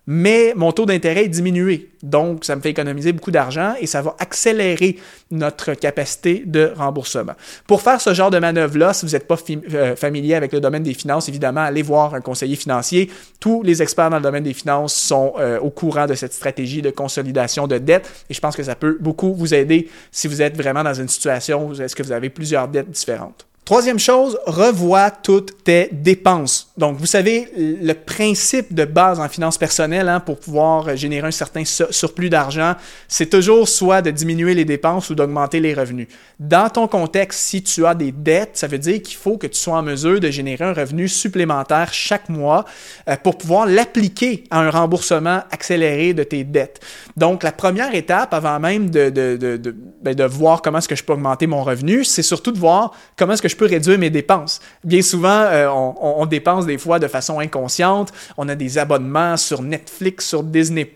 mais 0.07 0.53
mon 0.57 0.73
taux 0.73 0.85
d'intérêt 0.85 1.25
est 1.25 1.29
diminué. 1.29 1.91
Donc, 2.03 2.45
ça 2.45 2.57
me 2.57 2.61
fait 2.61 2.71
économiser 2.71 3.13
beaucoup 3.13 3.31
d'argent 3.31 3.75
et 3.81 3.87
ça 3.87 4.03
va 4.03 4.17
accélérer 4.19 4.97
notre 5.31 5.75
capacité 5.75 6.43
de 6.45 6.73
remboursement. 6.75 7.35
Pour 7.69 7.83
faire 7.83 8.01
ce 8.01 8.13
genre 8.13 8.31
de 8.31 8.39
manœuvre-là, 8.39 8.93
si 8.95 9.07
vous 9.07 9.13
n'êtes 9.13 9.29
pas 9.29 9.37
euh, 9.73 9.95
familier 9.95 10.35
avec 10.35 10.53
le 10.53 10.61
domaine 10.61 10.83
des 10.83 10.95
finances, 10.95 11.29
évidemment, 11.29 11.61
allez 11.61 11.83
voir 11.83 12.15
un 12.15 12.21
conseiller 12.21 12.57
financier. 12.57 13.11
Tous 13.39 13.63
les 13.63 13.81
experts 13.81 14.11
dans 14.11 14.17
le 14.17 14.23
domaine 14.23 14.43
des 14.43 14.55
finances 14.55 14.95
sont 14.95 15.35
euh, 15.39 15.61
au 15.61 15.71
courant 15.71 16.07
de 16.07 16.15
cette 16.15 16.33
stratégie 16.33 16.83
de 16.83 16.91
consolidation 16.91 17.69
de 17.69 17.79
dette 17.79 18.11
et 18.29 18.35
je 18.35 18.41
pense 18.41 18.57
que 18.57 18.65
ça 18.65 18.75
peut 18.75 18.99
beaucoup 18.99 19.35
vous 19.35 19.55
aider 19.55 19.89
si 20.11 20.27
vous 20.27 20.43
êtes 20.43 20.57
vraiment 20.57 20.83
dans 20.83 20.95
une 20.95 21.09
situation 21.09 21.69
où 21.69 21.81
est-ce 21.81 21.95
que 21.95 22.03
vous 22.03 22.13
avez 22.13 22.31
plusieurs 22.31 22.67
dettes 22.67 22.91
différentes. 22.91 23.47
Troisième 23.64 24.00
chose, 24.00 24.41
revois 24.44 25.12
toutes 25.12 25.62
tes 25.62 25.88
dépenses. 25.93 26.73
Donc, 26.76 26.97
vous 26.97 27.06
savez, 27.06 27.49
le 27.56 27.93
principe 27.93 28.75
de 28.75 28.85
base 28.85 29.20
en 29.20 29.29
finance 29.29 29.56
personnelle 29.56 30.09
hein, 30.09 30.19
pour 30.19 30.41
pouvoir 30.41 30.97
générer 30.97 31.29
un 31.29 31.31
certain 31.31 31.62
surplus 31.64 32.29
d'argent, 32.29 32.75
c'est 33.06 33.31
toujours 33.31 33.69
soit 33.69 34.03
de 34.03 34.11
diminuer 34.11 34.55
les 34.55 34.64
dépenses 34.64 35.11
ou 35.11 35.14
d'augmenter 35.14 35.61
les 35.61 35.75
revenus. 35.75 36.09
Dans 36.41 36.69
ton 36.70 36.88
contexte, 36.88 37.38
si 37.38 37.62
tu 37.62 37.87
as 37.87 37.94
des 37.94 38.11
dettes, 38.11 38.56
ça 38.56 38.67
veut 38.67 38.79
dire 38.79 39.00
qu'il 39.00 39.17
faut 39.17 39.38
que 39.38 39.47
tu 39.47 39.61
sois 39.61 39.79
en 39.79 39.82
mesure 39.82 40.19
de 40.19 40.29
générer 40.29 40.65
un 40.65 40.73
revenu 40.73 41.06
supplémentaire 41.06 41.94
chaque 41.94 42.29
mois 42.29 42.65
euh, 43.08 43.15
pour 43.23 43.38
pouvoir 43.38 43.67
l'appliquer 43.67 44.43
à 44.50 44.58
un 44.58 44.70
remboursement 44.70 45.43
accéléré 45.53 46.15
de 46.15 46.25
tes 46.25 46.43
dettes. 46.43 46.81
Donc, 47.17 47.44
la 47.44 47.53
première 47.53 47.94
étape, 47.94 48.35
avant 48.35 48.58
même 48.58 48.91
de, 48.91 49.08
de, 49.08 49.37
de, 49.37 49.56
de, 49.56 49.76
ben, 50.03 50.17
de 50.17 50.25
voir 50.25 50.62
comment 50.62 50.79
est-ce 50.79 50.88
que 50.88 50.97
je 50.97 51.05
peux 51.05 51.12
augmenter 51.12 51.47
mon 51.47 51.62
revenu, 51.62 52.03
c'est 52.03 52.23
surtout 52.25 52.50
de 52.50 52.58
voir 52.58 52.93
comment 53.17 53.35
est-ce 53.35 53.43
que 53.43 53.52
je 53.53 53.57
peux 53.57 53.67
réduire 53.67 53.99
mes 53.99 54.11
dépenses. 54.11 54.61
Bien 54.82 55.03
souvent, 55.03 55.29
euh, 55.29 55.69
on, 55.69 56.27
dépense 56.27 56.67
des 56.67 56.79
fois 56.79 56.99
de 56.99 57.06
façon 57.06 57.39
inconsciente. 57.39 58.13
On 58.37 58.49
a 58.49 58.55
des 58.55 58.79
abonnements 58.79 59.37
sur 59.37 59.63
Netflix, 59.63 60.27
sur 60.27 60.43
Disney+, 60.43 60.91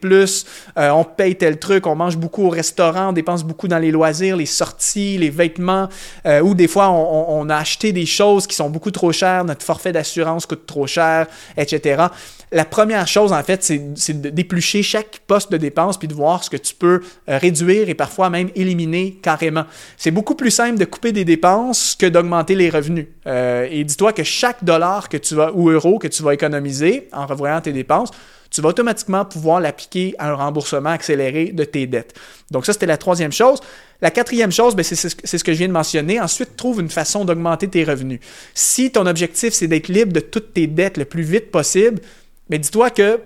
euh, 0.78 0.90
on 0.90 1.04
paye 1.04 1.36
tel 1.36 1.58
truc, 1.58 1.86
on 1.86 1.94
mange 1.94 2.16
beaucoup 2.16 2.44
au 2.44 2.48
restaurant, 2.48 3.10
on 3.10 3.12
dépense 3.12 3.44
beaucoup 3.44 3.68
dans 3.68 3.78
les 3.78 3.90
loisirs, 3.90 4.36
les 4.36 4.46
sorties, 4.46 5.18
les 5.18 5.30
vêtements, 5.30 5.88
euh, 6.26 6.40
ou 6.40 6.54
des 6.54 6.68
fois, 6.68 6.90
on, 6.90 7.48
a 7.50 7.56
acheté 7.56 7.92
des 7.92 8.06
choses 8.06 8.46
qui 8.46 8.56
sont 8.56 8.70
beaucoup 8.70 8.90
trop 8.90 9.12
chères, 9.12 9.44
notre 9.44 9.64
forfait 9.64 9.92
d'assurance 9.92 10.46
coûte 10.46 10.66
trop 10.66 10.86
cher, 10.86 11.26
etc. 11.56 12.06
La 12.52 12.64
première 12.64 13.06
chose, 13.06 13.32
en 13.32 13.42
fait, 13.42 13.62
c'est 13.62 14.20
d'éplucher 14.20 14.82
chaque 14.82 15.20
poste 15.26 15.52
de 15.52 15.56
dépense 15.56 15.98
puis 15.98 16.08
de 16.08 16.14
voir 16.14 16.42
ce 16.42 16.50
que 16.50 16.56
tu 16.56 16.74
peux 16.74 17.02
réduire 17.26 17.88
et 17.88 17.94
parfois 17.94 18.30
même 18.30 18.50
éliminer 18.54 19.18
carrément. 19.20 19.64
C'est 19.96 20.10
beaucoup 20.10 20.34
plus 20.34 20.50
simple 20.50 20.78
de 20.78 20.84
couper 20.84 21.12
des 21.12 21.24
dépenses 21.24 21.96
que 21.98 22.06
d'augmenter 22.06 22.45
les 22.54 22.70
revenus. 22.70 23.06
Euh, 23.26 23.66
et 23.70 23.84
dis-toi 23.84 24.12
que 24.12 24.22
chaque 24.22 24.64
dollar 24.64 25.08
que 25.08 25.16
tu 25.16 25.34
vas, 25.34 25.52
ou 25.52 25.70
euro 25.70 25.98
que 25.98 26.08
tu 26.08 26.22
vas 26.22 26.34
économiser 26.34 27.08
en 27.12 27.26
revoyant 27.26 27.60
tes 27.60 27.72
dépenses, 27.72 28.10
tu 28.50 28.60
vas 28.60 28.68
automatiquement 28.68 29.24
pouvoir 29.24 29.60
l'appliquer 29.60 30.14
à 30.18 30.30
un 30.30 30.34
remboursement 30.34 30.90
accéléré 30.90 31.46
de 31.52 31.64
tes 31.64 31.86
dettes. 31.86 32.14
Donc 32.50 32.64
ça, 32.64 32.72
c'était 32.72 32.86
la 32.86 32.96
troisième 32.96 33.32
chose. 33.32 33.60
La 34.00 34.10
quatrième 34.10 34.52
chose, 34.52 34.76
ben, 34.76 34.82
c'est 34.82 34.96
ce 35.08 35.44
que 35.44 35.52
je 35.52 35.58
viens 35.58 35.68
de 35.68 35.72
mentionner. 35.72 36.20
Ensuite, 36.20 36.56
trouve 36.56 36.80
une 36.80 36.90
façon 36.90 37.24
d'augmenter 37.24 37.68
tes 37.68 37.84
revenus. 37.84 38.20
Si 38.54 38.90
ton 38.92 39.06
objectif, 39.06 39.52
c'est 39.52 39.66
d'être 39.66 39.88
libre 39.88 40.12
de 40.12 40.20
toutes 40.20 40.52
tes 40.52 40.66
dettes 40.66 40.96
le 40.96 41.04
plus 41.04 41.22
vite 41.22 41.50
possible, 41.50 42.00
mais 42.48 42.58
ben, 42.58 42.60
dis-toi 42.60 42.90
que 42.90 43.20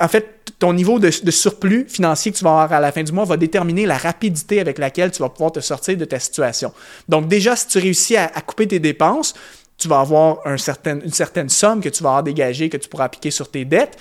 en 0.00 0.08
fait, 0.08 0.52
ton 0.58 0.72
niveau 0.72 0.98
de, 0.98 1.10
surplus 1.10 1.86
financier 1.88 2.32
que 2.32 2.38
tu 2.38 2.44
vas 2.44 2.50
avoir 2.50 2.72
à 2.72 2.80
la 2.80 2.92
fin 2.92 3.02
du 3.02 3.12
mois 3.12 3.24
va 3.24 3.36
déterminer 3.36 3.86
la 3.86 3.96
rapidité 3.96 4.60
avec 4.60 4.78
laquelle 4.78 5.10
tu 5.10 5.22
vas 5.22 5.28
pouvoir 5.28 5.52
te 5.52 5.60
sortir 5.60 5.96
de 5.96 6.04
ta 6.04 6.18
situation. 6.18 6.72
Donc 7.08 7.28
déjà, 7.28 7.56
si 7.56 7.68
tu 7.68 7.78
réussis 7.78 8.16
à, 8.16 8.28
couper 8.40 8.66
tes 8.66 8.80
dépenses, 8.80 9.34
tu 9.76 9.88
vas 9.88 10.00
avoir 10.00 10.38
une 10.46 10.58
certaine 10.58 11.48
somme 11.48 11.80
que 11.80 11.88
tu 11.88 12.02
vas 12.02 12.10
avoir 12.10 12.22
dégagée, 12.24 12.68
que 12.68 12.76
tu 12.76 12.88
pourras 12.88 13.04
appliquer 13.04 13.30
sur 13.30 13.50
tes 13.50 13.64
dettes. 13.64 13.96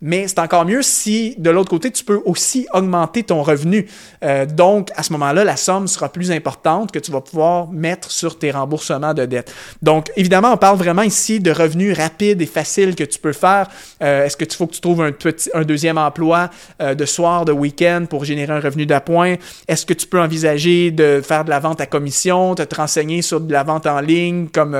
Mais 0.00 0.28
c'est 0.28 0.38
encore 0.38 0.64
mieux 0.64 0.82
si 0.82 1.34
de 1.38 1.50
l'autre 1.50 1.70
côté, 1.70 1.90
tu 1.90 2.04
peux 2.04 2.20
aussi 2.24 2.66
augmenter 2.72 3.24
ton 3.24 3.42
revenu. 3.42 3.86
Euh, 4.22 4.46
donc, 4.46 4.90
à 4.94 5.02
ce 5.02 5.12
moment-là, 5.12 5.44
la 5.44 5.56
somme 5.56 5.88
sera 5.88 6.08
plus 6.08 6.30
importante 6.30 6.92
que 6.92 6.98
tu 6.98 7.10
vas 7.10 7.20
pouvoir 7.20 7.68
mettre 7.68 8.10
sur 8.10 8.38
tes 8.38 8.50
remboursements 8.50 9.14
de 9.14 9.24
dette. 9.24 9.52
Donc, 9.82 10.10
évidemment, 10.16 10.52
on 10.52 10.56
parle 10.56 10.78
vraiment 10.78 11.02
ici 11.02 11.40
de 11.40 11.50
revenus 11.50 11.96
rapides 11.96 12.40
et 12.40 12.46
faciles 12.46 12.94
que 12.94 13.04
tu 13.04 13.18
peux 13.18 13.32
faire. 13.32 13.68
Euh, 14.02 14.24
est-ce 14.24 14.36
que 14.36 14.44
tu 14.44 14.56
faut 14.56 14.66
que 14.66 14.74
tu 14.74 14.80
trouves 14.80 15.02
un, 15.02 15.12
petit, 15.12 15.50
un 15.54 15.62
deuxième 15.62 15.98
emploi 15.98 16.50
euh, 16.80 16.94
de 16.94 17.04
soir, 17.04 17.44
de 17.44 17.52
week-end 17.52 18.06
pour 18.08 18.24
générer 18.24 18.52
un 18.52 18.60
revenu 18.60 18.86
d'appoint? 18.86 19.34
Est-ce 19.66 19.84
que 19.84 19.94
tu 19.94 20.06
peux 20.06 20.20
envisager 20.20 20.90
de 20.90 21.20
faire 21.24 21.44
de 21.44 21.50
la 21.50 21.58
vente 21.58 21.80
à 21.80 21.86
commission, 21.86 22.54
de 22.54 22.64
te 22.64 22.76
renseigner 22.76 23.22
sur 23.22 23.40
de 23.40 23.52
la 23.52 23.64
vente 23.64 23.86
en 23.86 24.00
ligne 24.00 24.48
comme 24.48 24.76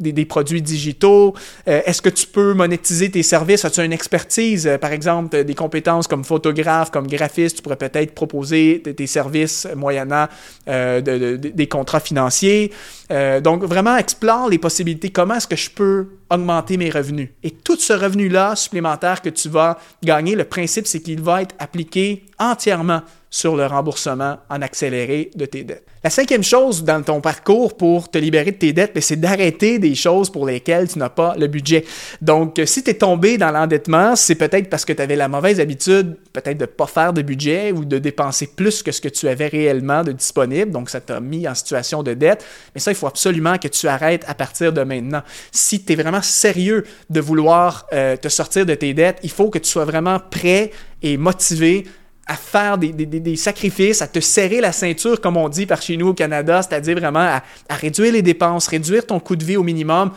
des, 0.00 0.12
des, 0.12 0.24
produits 0.24 0.62
digitaux? 0.62 1.34
Est-ce 1.66 2.02
que 2.02 2.08
tu 2.08 2.26
peux 2.26 2.54
monétiser 2.54 3.10
tes 3.10 3.22
services? 3.22 3.64
As-tu 3.64 3.84
une 3.84 3.92
expertise? 3.92 4.57
Euh, 4.66 4.78
par 4.78 4.92
exemple, 4.92 5.44
des 5.44 5.54
compétences 5.54 6.06
comme 6.06 6.24
photographe, 6.24 6.90
comme 6.90 7.06
graphiste, 7.06 7.56
tu 7.56 7.62
pourrais 7.62 7.76
peut-être 7.76 8.14
proposer 8.14 8.82
tes 8.82 9.06
services 9.06 9.66
moyennant 9.76 10.26
euh, 10.68 11.00
des 11.00 11.68
contrats 11.68 12.00
financiers. 12.00 12.72
Euh, 13.10 13.40
donc, 13.40 13.64
vraiment, 13.64 13.96
explore 13.96 14.48
les 14.48 14.58
possibilités. 14.58 15.10
Comment 15.10 15.34
est-ce 15.34 15.46
que 15.46 15.56
je 15.56 15.70
peux 15.70 16.08
augmenter 16.30 16.76
mes 16.76 16.90
revenus? 16.90 17.28
Et 17.42 17.50
tout 17.50 17.76
ce 17.76 17.92
revenu-là 17.92 18.56
supplémentaire 18.56 19.22
que 19.22 19.30
tu 19.30 19.48
vas 19.48 19.78
gagner, 20.02 20.34
le 20.34 20.44
principe, 20.44 20.86
c'est 20.86 21.00
qu'il 21.00 21.22
va 21.22 21.42
être 21.42 21.54
appliqué 21.58 22.24
entièrement 22.38 23.02
sur 23.30 23.56
le 23.56 23.66
remboursement 23.66 24.38
en 24.48 24.62
accéléré 24.62 25.30
de 25.34 25.44
tes 25.44 25.64
dettes. 25.64 25.84
La 26.04 26.10
cinquième 26.10 26.44
chose 26.44 26.84
dans 26.84 27.02
ton 27.02 27.20
parcours 27.20 27.76
pour 27.76 28.08
te 28.08 28.18
libérer 28.18 28.52
de 28.52 28.56
tes 28.56 28.72
dettes, 28.72 28.94
ben, 28.94 29.02
c'est 29.02 29.20
d'arrêter 29.20 29.78
des 29.78 29.94
choses 29.94 30.30
pour 30.30 30.46
lesquelles 30.46 30.88
tu 30.88 30.98
n'as 30.98 31.08
pas 31.08 31.34
le 31.36 31.48
budget. 31.48 31.84
Donc, 32.22 32.60
si 32.64 32.84
tu 32.84 32.90
es 32.90 32.94
tombé 32.94 33.36
dans 33.36 33.50
l'endettement, 33.50 34.14
c'est 34.14 34.36
peut-être 34.36 34.70
parce 34.70 34.84
que 34.84 34.92
tu 34.92 35.02
avais 35.02 35.16
la 35.16 35.28
mauvaise 35.28 35.58
habitude, 35.58 36.16
peut-être 36.32 36.56
de 36.56 36.62
ne 36.62 36.66
pas 36.66 36.86
faire 36.86 37.12
de 37.12 37.20
budget 37.20 37.72
ou 37.72 37.84
de 37.84 37.98
dépenser 37.98 38.46
plus 38.46 38.82
que 38.82 38.92
ce 38.92 39.00
que 39.00 39.08
tu 39.08 39.26
avais 39.28 39.48
réellement 39.48 40.04
de 40.04 40.12
disponible. 40.12 40.70
Donc, 40.70 40.88
ça 40.88 41.00
t'a 41.00 41.20
mis 41.20 41.48
en 41.48 41.54
situation 41.54 42.02
de 42.04 42.14
dette. 42.14 42.44
Mais 42.74 42.80
ça, 42.80 42.92
il 42.92 42.94
faut 42.94 43.08
absolument 43.08 43.58
que 43.58 43.68
tu 43.68 43.88
arrêtes 43.88 44.24
à 44.28 44.34
partir 44.34 44.72
de 44.72 44.82
maintenant. 44.82 45.22
Si 45.50 45.84
tu 45.84 45.92
es 45.92 45.96
vraiment 45.96 46.22
sérieux 46.22 46.84
de 47.10 47.20
vouloir 47.20 47.86
euh, 47.92 48.16
te 48.16 48.28
sortir 48.28 48.64
de 48.64 48.74
tes 48.74 48.94
dettes, 48.94 49.18
il 49.24 49.30
faut 49.30 49.50
que 49.50 49.58
tu 49.58 49.68
sois 49.68 49.84
vraiment 49.84 50.20
prêt 50.20 50.70
et 51.02 51.16
motivé 51.16 51.84
à 52.28 52.36
faire 52.36 52.76
des, 52.76 53.36
sacrifices, 53.36 54.02
à 54.02 54.06
te 54.06 54.20
serrer 54.20 54.60
la 54.60 54.70
ceinture, 54.70 55.18
comme 55.18 55.38
on 55.38 55.48
dit 55.48 55.64
par 55.64 55.80
chez 55.80 55.96
nous 55.96 56.08
au 56.08 56.14
Canada, 56.14 56.60
c'est-à-dire 56.62 56.98
vraiment 56.98 57.20
à, 57.20 57.42
réduire 57.70 58.12
les 58.12 58.20
dépenses, 58.20 58.68
réduire 58.68 59.06
ton 59.06 59.18
coût 59.18 59.34
de 59.34 59.44
vie 59.44 59.56
au 59.56 59.62
minimum, 59.62 60.10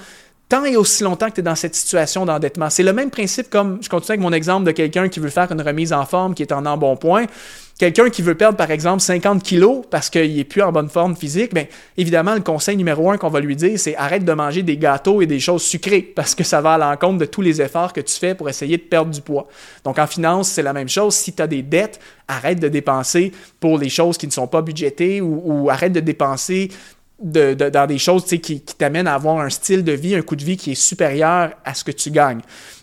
tant 0.52 0.66
et 0.66 0.76
aussi 0.76 1.04
longtemps 1.04 1.30
que 1.30 1.36
tu 1.36 1.40
es 1.40 1.44
dans 1.44 1.56
cette 1.56 1.76
situation 1.76 2.26
d'endettement. 2.26 2.70
C'est 2.70 2.84
le 2.84 2.92
même 2.92 3.10
principe 3.10 3.50
comme, 3.50 3.80
je 3.82 3.88
continue 3.88 4.16
avec 4.16 4.20
mon 4.20 4.34
exemple 4.34 4.66
de 4.66 4.72
quelqu'un 4.72 5.08
qui 5.08 5.22
veut 5.22 5.30
faire 5.30 5.50
une 5.50 5.62
remise 5.62 5.94
en 5.94 6.06
forme, 6.06 6.36
qui 6.36 6.44
est 6.44 6.52
en 6.52 6.66
embonpoint. 6.66 7.26
Quelqu'un 7.80 8.10
qui 8.10 8.22
veut 8.22 8.36
perdre, 8.36 8.58
par 8.58 8.70
exemple, 8.70 9.00
50 9.00 9.42
kilos 9.44 9.86
parce 9.90 10.10
qu'il 10.10 10.36
n'est 10.36 10.44
plus 10.44 10.62
en 10.62 10.74
bonne 10.74 10.90
forme 10.90 11.16
physique, 11.16 11.54
bien, 11.54 11.68
évidemment, 11.96 12.34
le 12.34 12.42
conseil 12.42 12.76
numéro 12.76 13.10
un 13.10 13.18
qu'on 13.18 13.30
va 13.30 13.40
lui 13.40 13.56
dire, 13.56 13.80
c'est 13.80 13.96
arrête 13.96 14.26
de 14.26 14.34
manger 14.34 14.62
des 14.62 14.76
gâteaux 14.76 15.22
et 15.22 15.26
des 15.26 15.40
choses 15.40 15.64
sucrées 15.64 16.02
parce 16.02 16.36
que 16.36 16.44
ça 16.44 16.60
va 16.60 16.74
à 16.74 16.78
l'encontre 16.78 17.20
de 17.20 17.26
tous 17.26 17.42
les 17.42 17.62
efforts 17.62 17.94
que 17.94 18.02
tu 18.02 18.20
fais 18.20 18.36
pour 18.36 18.50
essayer 18.50 18.76
de 18.76 18.84
perdre 18.84 19.10
du 19.10 19.22
poids. 19.22 19.48
Donc, 19.86 20.00
en 20.00 20.06
finance, 20.06 20.50
c'est 20.50 20.64
la 20.64 20.74
même 20.74 20.90
chose. 20.90 21.16
Si 21.16 21.32
tu 21.32 21.42
as 21.42 21.48
des 21.48 21.62
dettes, 21.62 22.02
arrête 22.28 22.60
de 22.60 22.68
dépenser 22.68 23.32
pour 23.62 23.78
les 23.78 23.90
choses 23.90 24.18
qui 24.18 24.28
ne 24.28 24.34
sont 24.34 24.48
pas 24.48 24.62
budgétées 24.62 25.22
ou, 25.22 25.42
ou 25.46 25.70
arrête 25.70 25.94
de 25.94 26.02
dépenser 26.02 26.70
dans 27.22 27.88
des 27.88 27.98
choses 27.98 28.26
qui, 28.26 28.62
t'amènent 28.62 29.08
à 29.08 29.14
avoir 29.14 29.40
un 29.40 29.50
style 29.50 29.84
de 29.84 29.92
vie, 29.92 30.16
un 30.16 30.22
coût 30.22 30.36
de 30.36 30.44
vie 30.44 30.58
qui 30.58 30.72
est 30.72 30.76
supérieur 30.76 31.52
à 31.64 31.74
ce 31.74 31.84
que 31.84 31.92
tu 31.92 32.12
gagnes. 32.12 32.42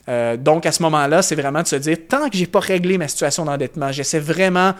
Euh, 0.08 0.36
donc, 0.36 0.64
à 0.64 0.72
ce 0.72 0.82
moment-là, 0.82 1.22
c'est 1.22 1.34
vraiment 1.34 1.62
de 1.62 1.66
se 1.66 1.76
dire, 1.76 1.98
tant 2.08 2.28
que 2.30 2.36
j'ai 2.36 2.46
pas 2.46 2.60
réglé 2.60 2.98
ma 2.98 3.08
situation 3.08 3.44
d'endettement, 3.44 3.92
j'essaie 3.92 4.20
vraiment 4.20 4.74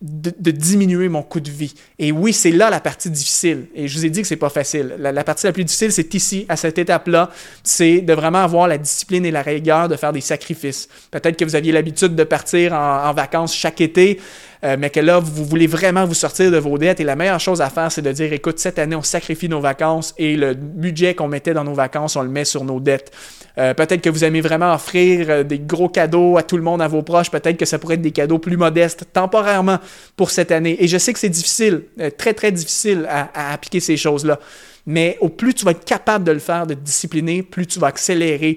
de, 0.00 0.50
diminuer 0.52 1.08
mon 1.08 1.22
coût 1.22 1.40
de 1.40 1.50
vie. 1.50 1.74
Et 1.98 2.12
oui, 2.12 2.32
c'est 2.32 2.52
là 2.52 2.70
la 2.70 2.80
partie 2.80 3.10
difficile. 3.10 3.66
Et 3.74 3.88
je 3.88 3.98
vous 3.98 4.06
ai 4.06 4.10
dit 4.10 4.22
que 4.22 4.28
c'est 4.28 4.36
pas 4.36 4.48
facile. 4.48 4.94
La, 4.98 5.24
partie 5.24 5.46
la 5.46 5.52
plus 5.52 5.64
difficile, 5.64 5.90
c'est 5.90 6.14
ici, 6.14 6.46
à 6.48 6.56
cette 6.56 6.78
étape-là, 6.78 7.30
c'est 7.64 8.00
de 8.00 8.12
vraiment 8.12 8.38
avoir 8.38 8.68
la 8.68 8.78
discipline 8.78 9.26
et 9.26 9.30
la 9.30 9.42
rigueur 9.42 9.88
de 9.88 9.96
faire 9.96 10.12
des 10.12 10.20
sacrifices. 10.20 10.88
Peut-être 11.10 11.36
que 11.36 11.44
vous 11.44 11.56
aviez 11.56 11.72
l'habitude 11.72 12.14
de 12.14 12.24
partir 12.24 12.74
en, 12.74 13.12
vacances 13.12 13.54
chaque 13.54 13.80
été, 13.80 14.20
euh, 14.64 14.76
mais 14.78 14.90
que 14.90 15.00
là, 15.00 15.18
vous 15.18 15.44
voulez 15.44 15.66
vraiment 15.66 16.04
vous 16.04 16.14
sortir 16.14 16.50
de 16.50 16.58
vos 16.58 16.78
dettes. 16.78 17.00
Et 17.00 17.04
la 17.04 17.16
meilleure 17.16 17.40
chose 17.40 17.60
à 17.60 17.70
faire, 17.70 17.90
c'est 17.92 18.02
de 18.02 18.12
dire, 18.12 18.32
écoute, 18.32 18.58
cette 18.58 18.78
année, 18.78 18.96
on 18.96 19.02
sacrifie 19.02 19.48
nos 19.48 19.60
vacances 19.60 20.14
et 20.18 20.36
le 20.36 20.54
budget 20.54 21.14
qu'on 21.14 21.28
mettait 21.28 21.54
dans 21.54 21.64
nos 21.64 21.74
vacances, 21.74 22.16
on 22.16 22.22
le 22.22 22.28
met 22.28 22.44
sur 22.44 22.64
nos 22.64 22.80
dettes. 22.80 23.12
Euh, 23.58 23.74
peut-être 23.74 24.00
que 24.00 24.10
vous 24.10 24.24
aimez 24.24 24.40
vraiment 24.40 24.72
offrir 24.72 25.26
euh, 25.28 25.42
des 25.42 25.58
gros 25.58 25.88
cadeaux 25.88 26.36
à 26.36 26.42
tout 26.42 26.56
le 26.56 26.62
monde, 26.62 26.80
à 26.80 26.88
vos 26.88 27.02
proches. 27.02 27.30
Peut-être 27.30 27.56
que 27.56 27.64
ça 27.64 27.78
pourrait 27.78 27.94
être 27.94 28.02
des 28.02 28.12
cadeaux 28.12 28.38
plus 28.38 28.56
modestes 28.56 29.06
temporairement 29.12 29.78
pour 30.16 30.30
cette 30.30 30.52
année. 30.52 30.76
Et 30.82 30.86
je 30.86 30.96
sais 30.96 31.12
que 31.12 31.18
c'est 31.18 31.28
difficile, 31.28 31.82
euh, 32.00 32.10
très, 32.16 32.34
très 32.34 32.52
difficile 32.52 33.06
à, 33.08 33.52
appliquer 33.52 33.80
ces 33.80 33.96
choses-là. 33.96 34.38
Mais 34.86 35.18
au 35.20 35.28
plus 35.28 35.54
tu 35.54 35.64
vas 35.64 35.72
être 35.72 35.84
capable 35.84 36.24
de 36.24 36.32
le 36.32 36.38
faire, 36.38 36.66
de 36.66 36.74
te 36.74 36.80
discipliner, 36.80 37.42
plus 37.42 37.66
tu 37.66 37.78
vas 37.78 37.88
accélérer 37.88 38.56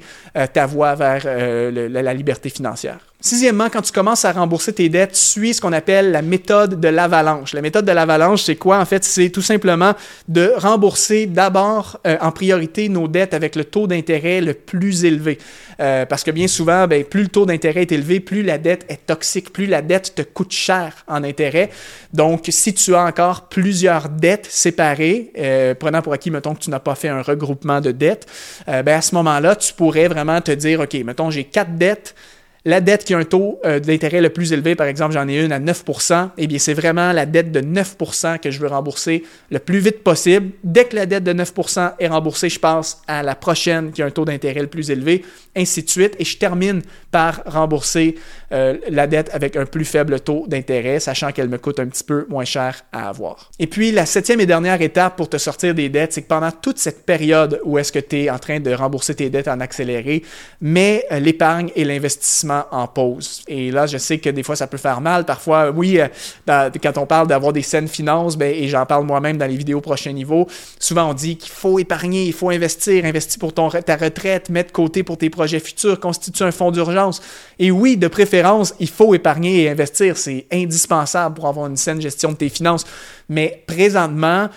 ta 0.54 0.66
voie 0.66 0.96
vers 0.96 1.26
la 1.26 2.14
liberté 2.14 2.50
financière. 2.50 3.11
Sixièmement, 3.24 3.70
quand 3.70 3.84
tu 3.84 3.92
commences 3.92 4.26
à 4.26 4.32
rembourser 4.32 4.74
tes 4.74 4.90
dettes, 4.90 5.16
suis 5.16 5.54
ce 5.54 5.62
qu'on 5.62 5.74
appelle 5.74 6.12
la 6.12 6.24
méthode 6.24 6.80
de 6.80 6.88
l'avalanche. 6.88 7.54
La 7.54 7.62
méthode 7.62 7.86
de 7.86 7.92
l'avalanche, 7.92 8.42
c'est 8.42 8.56
quoi? 8.56 8.80
En 8.80 8.86
fait, 8.86 9.04
c'est 9.04 9.30
tout 9.30 9.44
simplement 9.44 9.94
de 10.28 10.52
rembourser 10.58 11.28
d'abord 11.28 12.00
euh, 12.08 12.18
en 12.20 12.32
priorité 12.32 12.90
nos 12.90 13.08
dettes 13.08 13.36
avec 13.36 13.56
le 13.56 13.64
taux 13.64 13.86
d'intérêt 13.86 14.42
le 14.42 14.56
plus 14.56 15.06
élevé. 15.06 15.38
Euh, 15.80 16.08
parce 16.08 16.24
que 16.24 16.32
bien 16.32 16.48
souvent, 16.48 16.88
ben, 16.88 17.04
plus 17.04 17.22
le 17.22 17.28
taux 17.28 17.46
d'intérêt 17.46 17.82
est 17.82 17.92
élevé, 17.92 18.22
plus 18.22 18.42
la 18.42 18.58
dette 18.58 18.86
est 18.90 19.06
toxique, 19.06 19.54
plus 19.54 19.68
la 19.68 19.84
dette 19.84 20.16
te 20.16 20.24
coûte 20.24 20.52
cher 20.52 21.06
en 21.08 21.24
intérêt. 21.24 21.70
Donc, 22.14 22.46
si 22.50 22.74
tu 22.74 22.96
as 22.96 23.04
encore 23.04 23.50
plusieurs 23.50 24.10
dettes 24.10 24.48
séparées, 24.50 25.32
euh, 25.38 25.76
prenant 25.76 26.02
pour 26.02 26.14
acquis, 26.14 26.32
mettons 26.32 26.56
que 26.56 26.62
tu 26.62 26.72
n'as 26.72 26.80
pas 26.80 26.96
fait 26.96 27.10
un 27.10 27.22
regroupement 27.22 27.82
de 27.82 27.92
dettes, 27.92 28.26
ben, 28.66 28.88
à 28.88 29.02
ce 29.02 29.14
moment-là, 29.14 29.56
tu 29.56 29.74
pourrais 29.74 30.08
vraiment 30.08 30.42
te 30.42 30.52
dire, 30.52 30.80
OK, 30.80 30.96
mettons, 31.06 31.30
j'ai 31.30 31.44
quatre 31.44 31.78
dettes, 31.78 32.16
la 32.64 32.80
dette 32.80 33.04
qui 33.04 33.14
a 33.14 33.18
un 33.18 33.24
taux 33.24 33.60
euh, 33.66 33.80
d'intérêt 33.80 34.22
le 34.22 34.30
plus 34.30 34.54
élevé, 34.54 34.76
par 34.76 34.86
exemple, 34.86 35.14
j'en 35.14 35.28
ai 35.28 35.44
une 35.44 35.52
à 35.52 35.60
9% 35.60 36.30
eh 36.38 36.48
bien, 36.48 36.60
c'est 36.60 36.76
vraiment 36.76 37.12
la 37.12 37.26
dette 37.26 37.52
de 37.52 37.60
9% 37.60 38.40
que 38.40 38.52
je 38.52 38.60
veux 38.60 38.68
rembourser 38.68 39.24
le 39.50 39.58
plus 39.58 39.80
vite 39.80 40.04
possible. 40.04 40.52
Dès 40.64 40.86
que 40.86 40.96
la 40.96 41.08
dette 41.08 41.24
de 41.24 41.34
9% 41.34 41.94
est 41.98 42.08
remboursée, 42.08 42.50
je 42.50 42.60
passe 42.60 43.02
à 43.08 43.24
la 43.24 43.34
prochaine 43.34 43.92
qui 43.92 44.04
a 44.04 44.06
un 44.06 44.12
taux 44.12 44.26
d'intérêt 44.26 44.62
le 44.62 44.68
plus 44.68 44.92
élevé, 44.92 45.26
ainsi 45.56 45.82
de 45.82 45.90
suite. 45.90 46.16
Et 46.20 46.26
je 46.26 46.38
termine 46.38 46.82
par 47.10 47.42
rembourser 47.46 48.16
euh, 48.54 48.78
la 48.90 49.08
dette 49.08 49.30
avec 49.34 49.56
un 49.56 49.66
plus 49.66 49.86
faible 49.86 50.20
taux 50.20 50.46
d'intérêt, 50.48 51.00
sachant 51.00 51.32
qu'elle 51.32 51.50
me 51.50 51.58
coûte 51.58 51.80
un 51.80 51.88
petit 51.88 52.04
peu 52.04 52.26
moins 52.30 52.46
cher 52.46 52.84
à 52.92 53.10
avoir. 53.10 53.50
Et 53.60 53.68
puis, 53.68 53.92
la 53.92 54.06
septième 54.06 54.42
et 54.42 54.46
dernière 54.46 54.82
étape 54.82 55.16
pour 55.16 55.30
te 55.30 55.38
sortir 55.38 55.74
des 55.74 55.90
dettes, 55.90 56.14
c'est 56.14 56.22
que 56.22 56.28
pendant 56.28 56.52
toute 56.52 56.78
cette 56.78 57.06
période 57.06 57.60
où 57.64 57.78
est-ce 57.78 57.92
que 57.92 58.00
tu 58.00 58.24
es 58.24 58.30
en 58.30 58.40
train 58.40 58.60
de 58.60 58.74
rembourser 58.74 59.16
tes 59.16 59.30
dettes 59.30 59.48
en 59.48 59.60
accéléré, 59.60 60.24
mets 60.60 61.06
euh, 61.12 61.20
l'épargne 61.20 61.72
et 61.76 61.84
l'investissement 61.84 62.66
en 62.72 62.88
pause. 62.88 63.44
Et 63.48 63.72
là, 63.72 63.88
je 63.88 63.98
sais 63.98 64.18
que 64.18 64.30
des 64.30 64.44
fois, 64.44 64.56
ça 64.56 64.68
peut 64.68 64.78
faire 64.78 65.02
mal. 65.02 65.26
Parfois, 65.26 65.72
oui, 65.72 66.00
euh, 66.00 66.70
quand 66.82 66.98
on 66.98 67.06
parle 67.06 67.28
d'avoir 67.28 67.54
des 67.54 67.62
saines 67.62 67.88
finances, 67.88 68.38
ben, 68.38 68.54
et 68.54 68.68
j'en 68.68 68.86
parle 68.86 69.06
moi-même 69.06 69.38
dans 69.38 69.48
les 69.48 69.58
vidéos 69.58 69.82
prochain 69.82 70.12
niveau, 70.12 70.48
souvent 70.80 71.10
on 71.10 71.14
dit 71.14 71.38
qu'il 71.38 71.52
faut 71.52 71.80
épargner, 71.80 72.26
il 72.26 72.34
faut 72.34 72.50
investir, 72.50 73.06
investir 73.06 73.40
pour 73.40 73.54
ton, 73.54 73.70
ta 73.70 73.96
retraite, 73.96 74.50
mettre 74.50 74.70
de 74.70 74.74
côté 74.74 75.04
pour 75.04 75.18
tes 75.18 75.30
projets 75.30 75.60
futurs, 75.60 76.00
constituer 76.00 76.46
un 76.46 76.52
fonds 76.52 76.72
d'urgence. 76.72 77.22
Et 77.60 77.72
oui, 77.72 77.98
de 77.98 78.08
préférence, 78.08 78.41
il 78.80 78.90
faut 78.90 79.14
épargner 79.14 79.64
et 79.64 79.70
investir. 79.70 80.18
C'est 80.18 80.46
indispensable 80.52 81.36
pour 81.36 81.48
avoir 81.48 81.68
une 81.68 81.78
saine 81.78 82.02
gestion 82.02 82.32
de 82.32 82.38
tes 82.38 82.50
finances. 82.50 82.86
Mais 83.30 83.64
présentement, 83.68 84.50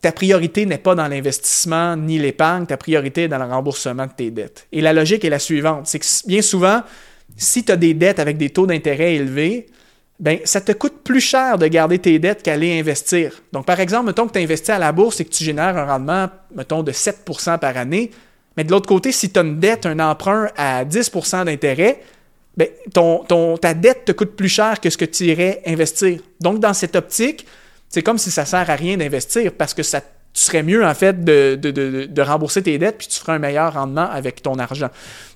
ta 0.00 0.12
priorité 0.12 0.66
n'est 0.66 0.78
pas 0.78 0.94
dans 0.94 1.08
l'investissement 1.08 1.96
ni 1.96 2.18
l'épargne, 2.18 2.66
ta 2.66 2.76
priorité 2.76 3.22
est 3.22 3.28
dans 3.28 3.38
le 3.38 3.50
remboursement 3.50 4.06
de 4.06 4.12
tes 4.12 4.30
dettes. 4.30 4.66
Et 4.70 4.80
la 4.80 4.92
logique 4.92 5.24
est 5.24 5.30
la 5.30 5.38
suivante, 5.38 5.86
c'est 5.86 5.98
que 5.98 6.06
bien 6.26 6.42
souvent, 6.42 6.82
si 7.36 7.64
tu 7.64 7.72
as 7.72 7.76
des 7.76 7.94
dettes 7.94 8.18
avec 8.18 8.36
des 8.36 8.50
taux 8.50 8.66
d'intérêt 8.66 9.14
élevés, 9.14 9.66
ben, 10.20 10.38
ça 10.44 10.60
te 10.60 10.72
coûte 10.72 11.02
plus 11.02 11.20
cher 11.20 11.58
de 11.58 11.66
garder 11.66 11.98
tes 11.98 12.18
dettes 12.18 12.42
qu'aller 12.42 12.78
investir. 12.78 13.32
Donc, 13.52 13.66
par 13.66 13.80
exemple, 13.80 14.06
mettons 14.06 14.26
que 14.26 14.32
tu 14.32 14.38
investis 14.38 14.70
à 14.70 14.78
la 14.78 14.92
bourse 14.92 15.20
et 15.20 15.24
que 15.24 15.30
tu 15.30 15.42
génères 15.42 15.76
un 15.76 15.86
rendement, 15.86 16.28
mettons, 16.54 16.82
de 16.82 16.92
7% 16.92 17.58
par 17.58 17.76
année, 17.76 18.10
mais 18.56 18.64
de 18.64 18.70
l'autre 18.70 18.86
côté, 18.86 19.10
si 19.10 19.32
tu 19.32 19.38
as 19.38 19.42
une 19.42 19.58
dette, 19.58 19.86
un 19.86 19.98
emprunt 19.98 20.48
à 20.56 20.84
10% 20.84 21.46
d'intérêt, 21.46 22.02
ben, 22.56 22.68
ton, 22.92 23.56
ta 23.56 23.74
dette 23.74 24.04
te 24.06 24.12
coûte 24.12 24.36
plus 24.36 24.48
cher 24.48 24.80
que 24.80 24.90
ce 24.90 24.96
que 24.96 25.04
tu 25.04 25.24
irais 25.24 25.62
investir. 25.66 26.20
Donc, 26.40 26.60
dans 26.60 26.74
cette 26.74 26.96
optique, 26.96 27.46
c'est 27.88 28.02
comme 28.02 28.18
si 28.18 28.30
ça 28.30 28.44
sert 28.44 28.68
à 28.68 28.74
rien 28.74 28.96
d'investir 28.96 29.52
parce 29.52 29.74
que 29.74 29.82
ça 29.82 30.00
tu 30.34 30.42
serais 30.42 30.64
mieux, 30.64 30.84
en 30.84 30.94
fait, 30.94 31.24
de, 31.24 32.20
rembourser 32.20 32.60
tes 32.60 32.76
dettes, 32.76 32.98
puis 32.98 33.06
tu 33.06 33.20
feras 33.20 33.34
un 33.34 33.38
meilleur 33.38 33.72
rendement 33.72 34.10
avec 34.10 34.42
ton 34.42 34.58
argent. 34.58 34.90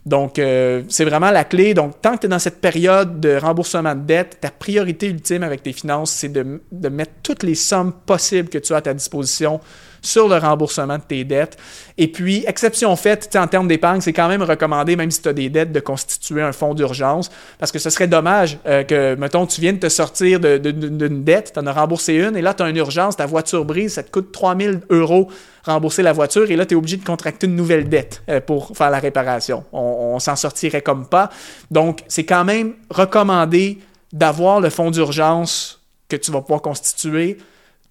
Donc, 0.05 0.41
euh, 0.41 0.83
c'est 0.89 1.05
vraiment 1.05 1.31
la 1.31 1.45
clé. 1.45 1.73
Donc, 1.73 2.03
tant 2.03 2.17
que 2.17 2.23
tu 2.23 2.27
es 2.27 2.29
dans 2.29 2.41
cette 2.41 2.61
période 2.61 3.21
de 3.21 3.37
remboursement 3.37 3.95
de 3.95 4.01
dette, 4.01 4.39
ta 4.41 4.51
priorité 4.51 5.07
ultime 5.07 5.45
avec 5.45 5.63
tes 5.63 5.73
finances, 5.73 6.11
c'est 6.11 6.33
de 6.33 6.89
mettre 6.89 7.13
toutes 7.23 7.45
les 7.45 7.55
sommes 7.55 7.93
possibles 7.93 8.49
que 8.49 8.59
tu 8.59 8.73
as 8.75 8.79
à 8.79 8.81
ta 8.83 8.93
disposition 8.93 9.61
sur 10.03 10.29
le 10.29 10.37
remboursement 10.37 10.97
de 10.97 11.03
tes 11.03 11.25
dettes. 11.25 11.57
Et 11.97 12.09
puis, 12.09 12.45
exception 12.47 12.95
faite, 12.97 13.35
en 13.37 13.47
termes 13.47 13.69
d'épargne, 13.69 14.01
c'est 14.01 14.13
quand 14.13 14.29
même 14.29 14.43
recommandé, 14.43 14.97
même 14.97 15.11
si 15.11 15.23
tu 15.23 15.29
as 15.29 15.33
des 15.33 15.49
dettes, 15.49 15.73
de 15.73 15.81
constituer 15.81 16.43
un 16.43 16.53
fonds 16.53 16.75
d'urgence, 16.75 17.31
parce 17.59 17.73
que 17.73 17.79
ce 17.79 17.91
serait 17.91 18.07
dommage 18.07 18.59
euh, 18.67 18.85
que, 18.85 19.15
mettons, 19.17 19.47
tu 19.47 19.61
viennes 19.61 19.79
te 19.79 19.89
sortir 19.89 20.41
d'une 20.41 21.25
dette, 21.25 21.53
tu 21.55 21.61
en 21.61 21.67
as 21.67 21.73
remboursé 21.73 22.15
une, 22.15 22.37
et 22.37 22.43
là, 22.43 22.55
tu 22.55 22.63
as 22.63 22.69
une 22.69 22.77
urgence, 22.77 23.17
ta 23.17 23.27
voiture 23.27 23.65
brise, 23.65 23.95
ça 23.95 24.03
te 24.03 24.11
coûte 24.11 24.33
3000 24.33 24.81
euros 24.91 25.29
rembourser 25.65 26.03
la 26.03 26.13
voiture, 26.13 26.51
et 26.51 26.57
là, 26.57 26.65
tu 26.65 26.75
es 26.75 26.77
obligé 26.77 26.97
de 26.97 27.05
contracter 27.05 27.47
une 27.47 27.57
nouvelle 27.57 27.89
dette 27.89 28.23
euh, 28.29 28.41
pour 28.41 28.77
faire 28.77 28.91
la 28.91 29.01
réparation. 29.01 29.65
On, 29.73 30.13
on 30.15 30.19
s'en 30.19 30.37
sortirait 30.37 30.83
comme 30.83 31.07
pas. 31.07 31.31
Donc, 31.71 32.05
c'est 32.09 32.25
quand 32.25 32.45
même 32.45 32.75
recommandé 32.91 33.79
d'avoir 34.13 34.61
le 34.61 34.71
fonds 34.71 34.91
d'urgence 34.91 35.83
que 36.09 36.17
tu 36.17 36.31
vas 36.31 36.41
pouvoir 36.41 36.63
constituer 36.63 37.39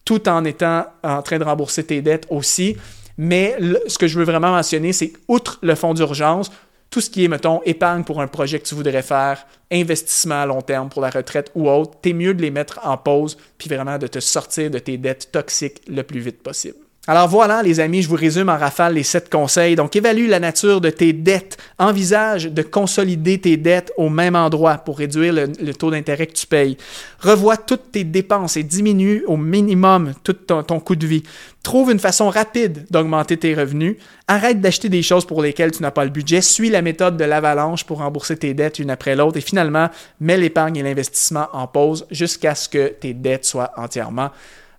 tout 0.07 0.29
en 0.29 0.45
étant 0.45 0.85
en 1.03 1.21
train 1.21 1.37
de 1.37 1.43
rembourser 1.43 1.83
tes 1.83 2.01
dettes 2.01 2.27
aussi. 2.29 2.77
Mais 3.17 3.57
ce 3.87 3.97
que 3.97 4.07
je 4.07 4.17
veux 4.17 4.23
vraiment 4.23 4.51
mentionner, 4.51 4.93
c'est 4.93 5.11
outre 5.27 5.59
le 5.61 5.75
fonds 5.75 5.93
d'urgence, 5.93 6.49
tout 6.89 7.01
ce 7.01 7.09
qui 7.09 7.25
est, 7.25 7.27
mettons, 7.27 7.61
épargne 7.65 8.05
pour 8.05 8.21
un 8.21 8.27
projet 8.27 8.57
que 8.57 8.65
tu 8.65 8.73
voudrais 8.73 9.01
faire, 9.01 9.45
investissement 9.69 10.43
à 10.43 10.45
long 10.45 10.61
terme 10.61 10.87
pour 10.87 11.01
la 11.01 11.09
retraite 11.09 11.51
ou 11.55 11.69
autre, 11.69 11.99
t'es 12.01 12.13
mieux 12.13 12.33
de 12.33 12.41
les 12.41 12.51
mettre 12.51 12.79
en 12.83 12.95
pause, 12.95 13.37
puis 13.57 13.67
vraiment 13.67 13.97
de 13.97 14.07
te 14.07 14.21
sortir 14.21 14.71
de 14.71 14.79
tes 14.79 14.97
dettes 14.97 15.29
toxiques 15.33 15.81
le 15.89 16.03
plus 16.03 16.21
vite 16.21 16.41
possible. 16.41 16.77
Alors 17.09 17.29
voilà, 17.29 17.63
les 17.63 17.79
amis, 17.79 18.01
je 18.01 18.09
vous 18.09 18.17
résume 18.17 18.49
en 18.49 18.57
rafale 18.57 18.95
les 18.95 19.03
sept 19.03 19.29
conseils. 19.29 19.77
Donc, 19.77 19.95
évalue 19.95 20.27
la 20.27 20.41
nature 20.41 20.81
de 20.81 20.89
tes 20.89 21.13
dettes. 21.13 21.57
Envisage 21.79 22.51
de 22.51 22.61
consolider 22.61 23.39
tes 23.39 23.55
dettes 23.55 23.93
au 23.95 24.09
même 24.09 24.35
endroit 24.35 24.77
pour 24.79 24.97
réduire 24.97 25.33
le, 25.33 25.73
taux 25.73 25.89
d'intérêt 25.89 26.27
que 26.27 26.33
tu 26.33 26.45
payes. 26.45 26.75
Revois 27.21 27.55
toutes 27.55 27.93
tes 27.93 28.03
dépenses 28.03 28.57
et 28.57 28.63
diminue 28.63 29.23
au 29.25 29.37
minimum 29.37 30.15
tout 30.21 30.33
ton, 30.33 30.63
ton 30.63 30.81
coût 30.81 30.97
de 30.97 31.07
vie. 31.07 31.23
Trouve 31.63 31.91
une 31.91 31.99
façon 31.99 32.29
rapide 32.29 32.85
d'augmenter 32.91 33.37
tes 33.37 33.55
revenus. 33.55 33.95
Arrête 34.27 34.59
d'acheter 34.59 34.89
des 34.89 35.01
choses 35.01 35.25
pour 35.25 35.41
lesquelles 35.41 35.71
tu 35.71 35.83
n'as 35.83 35.91
pas 35.91 36.03
le 36.03 36.11
budget. 36.11 36.41
Suis 36.41 36.69
la 36.69 36.81
méthode 36.81 37.15
de 37.15 37.23
l'avalanche 37.23 37.85
pour 37.85 37.99
rembourser 37.99 38.35
tes 38.35 38.53
dettes 38.53 38.79
une 38.79 38.89
après 38.89 39.15
l'autre. 39.15 39.37
Et 39.37 39.41
finalement, 39.41 39.89
mets 40.19 40.37
l'épargne 40.37 40.75
et 40.75 40.83
l'investissement 40.83 41.47
en 41.53 41.67
pause 41.67 42.05
jusqu'à 42.11 42.53
ce 42.53 42.67
que 42.67 42.89
tes 42.89 43.13
dettes 43.13 43.45
soient 43.45 43.71
entièrement 43.77 44.31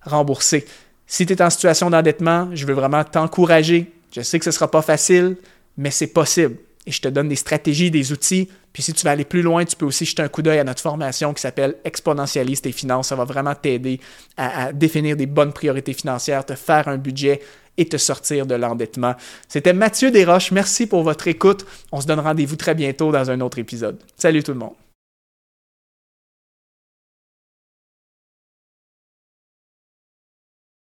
remboursées. 0.03 0.65
Si 1.11 1.25
tu 1.25 1.33
es 1.33 1.41
en 1.41 1.49
situation 1.49 1.89
d'endettement, 1.89 2.49
je 2.53 2.67
veux 2.67 2.75
vraiment 2.75 3.03
t'encourager. 3.03 3.91
Je 4.15 4.21
sais 4.21 4.37
que 4.37 4.45
ce 4.45 4.49
ne 4.49 4.53
sera 4.53 4.69
pas 4.69 4.83
facile, 4.83 5.37
mais 5.75 5.89
c'est 5.89 6.07
possible. 6.07 6.57
Et 6.85 6.91
je 6.91 7.01
te 7.01 7.07
donne 7.07 7.27
des 7.27 7.35
stratégies, 7.35 7.89
des 7.89 8.11
outils. 8.11 8.47
Puis 8.71 8.83
si 8.83 8.93
tu 8.93 9.05
veux 9.05 9.11
aller 9.11 9.25
plus 9.25 9.41
loin, 9.41 9.65
tu 9.65 9.75
peux 9.75 9.87
aussi 9.87 10.05
jeter 10.05 10.21
un 10.21 10.27
coup 10.27 10.43
d'œil 10.43 10.59
à 10.59 10.63
notre 10.63 10.83
formation 10.83 11.33
qui 11.33 11.41
s'appelle 11.41 11.77
Exponentialiste 11.83 12.65
tes 12.65 12.71
finances. 12.71 13.07
Ça 13.07 13.15
va 13.15 13.25
vraiment 13.25 13.55
t'aider 13.55 13.99
à, 14.37 14.65
à, 14.65 14.71
définir 14.71 15.17
des 15.17 15.25
bonnes 15.25 15.51
priorités 15.51 15.93
financières, 15.93 16.45
te 16.45 16.53
faire 16.53 16.87
un 16.87 16.97
budget 16.97 17.41
et 17.77 17.85
te 17.85 17.97
sortir 17.97 18.45
de 18.45 18.53
l'endettement. 18.53 19.15
C'était 19.47 19.73
Mathieu 19.73 20.11
Desroches. 20.11 20.51
Merci 20.51 20.85
pour 20.85 21.01
votre 21.01 21.27
écoute. 21.27 21.65
On 21.91 22.01
se 22.01 22.05
donne 22.05 22.19
rendez-vous 22.19 22.55
très 22.55 22.75
bientôt 22.75 23.11
dans 23.11 23.31
un 23.31 23.41
autre 23.41 23.57
épisode. 23.57 23.97
Salut 24.15 24.43
tout 24.43 24.53
le 24.53 24.59
monde. 24.59 24.88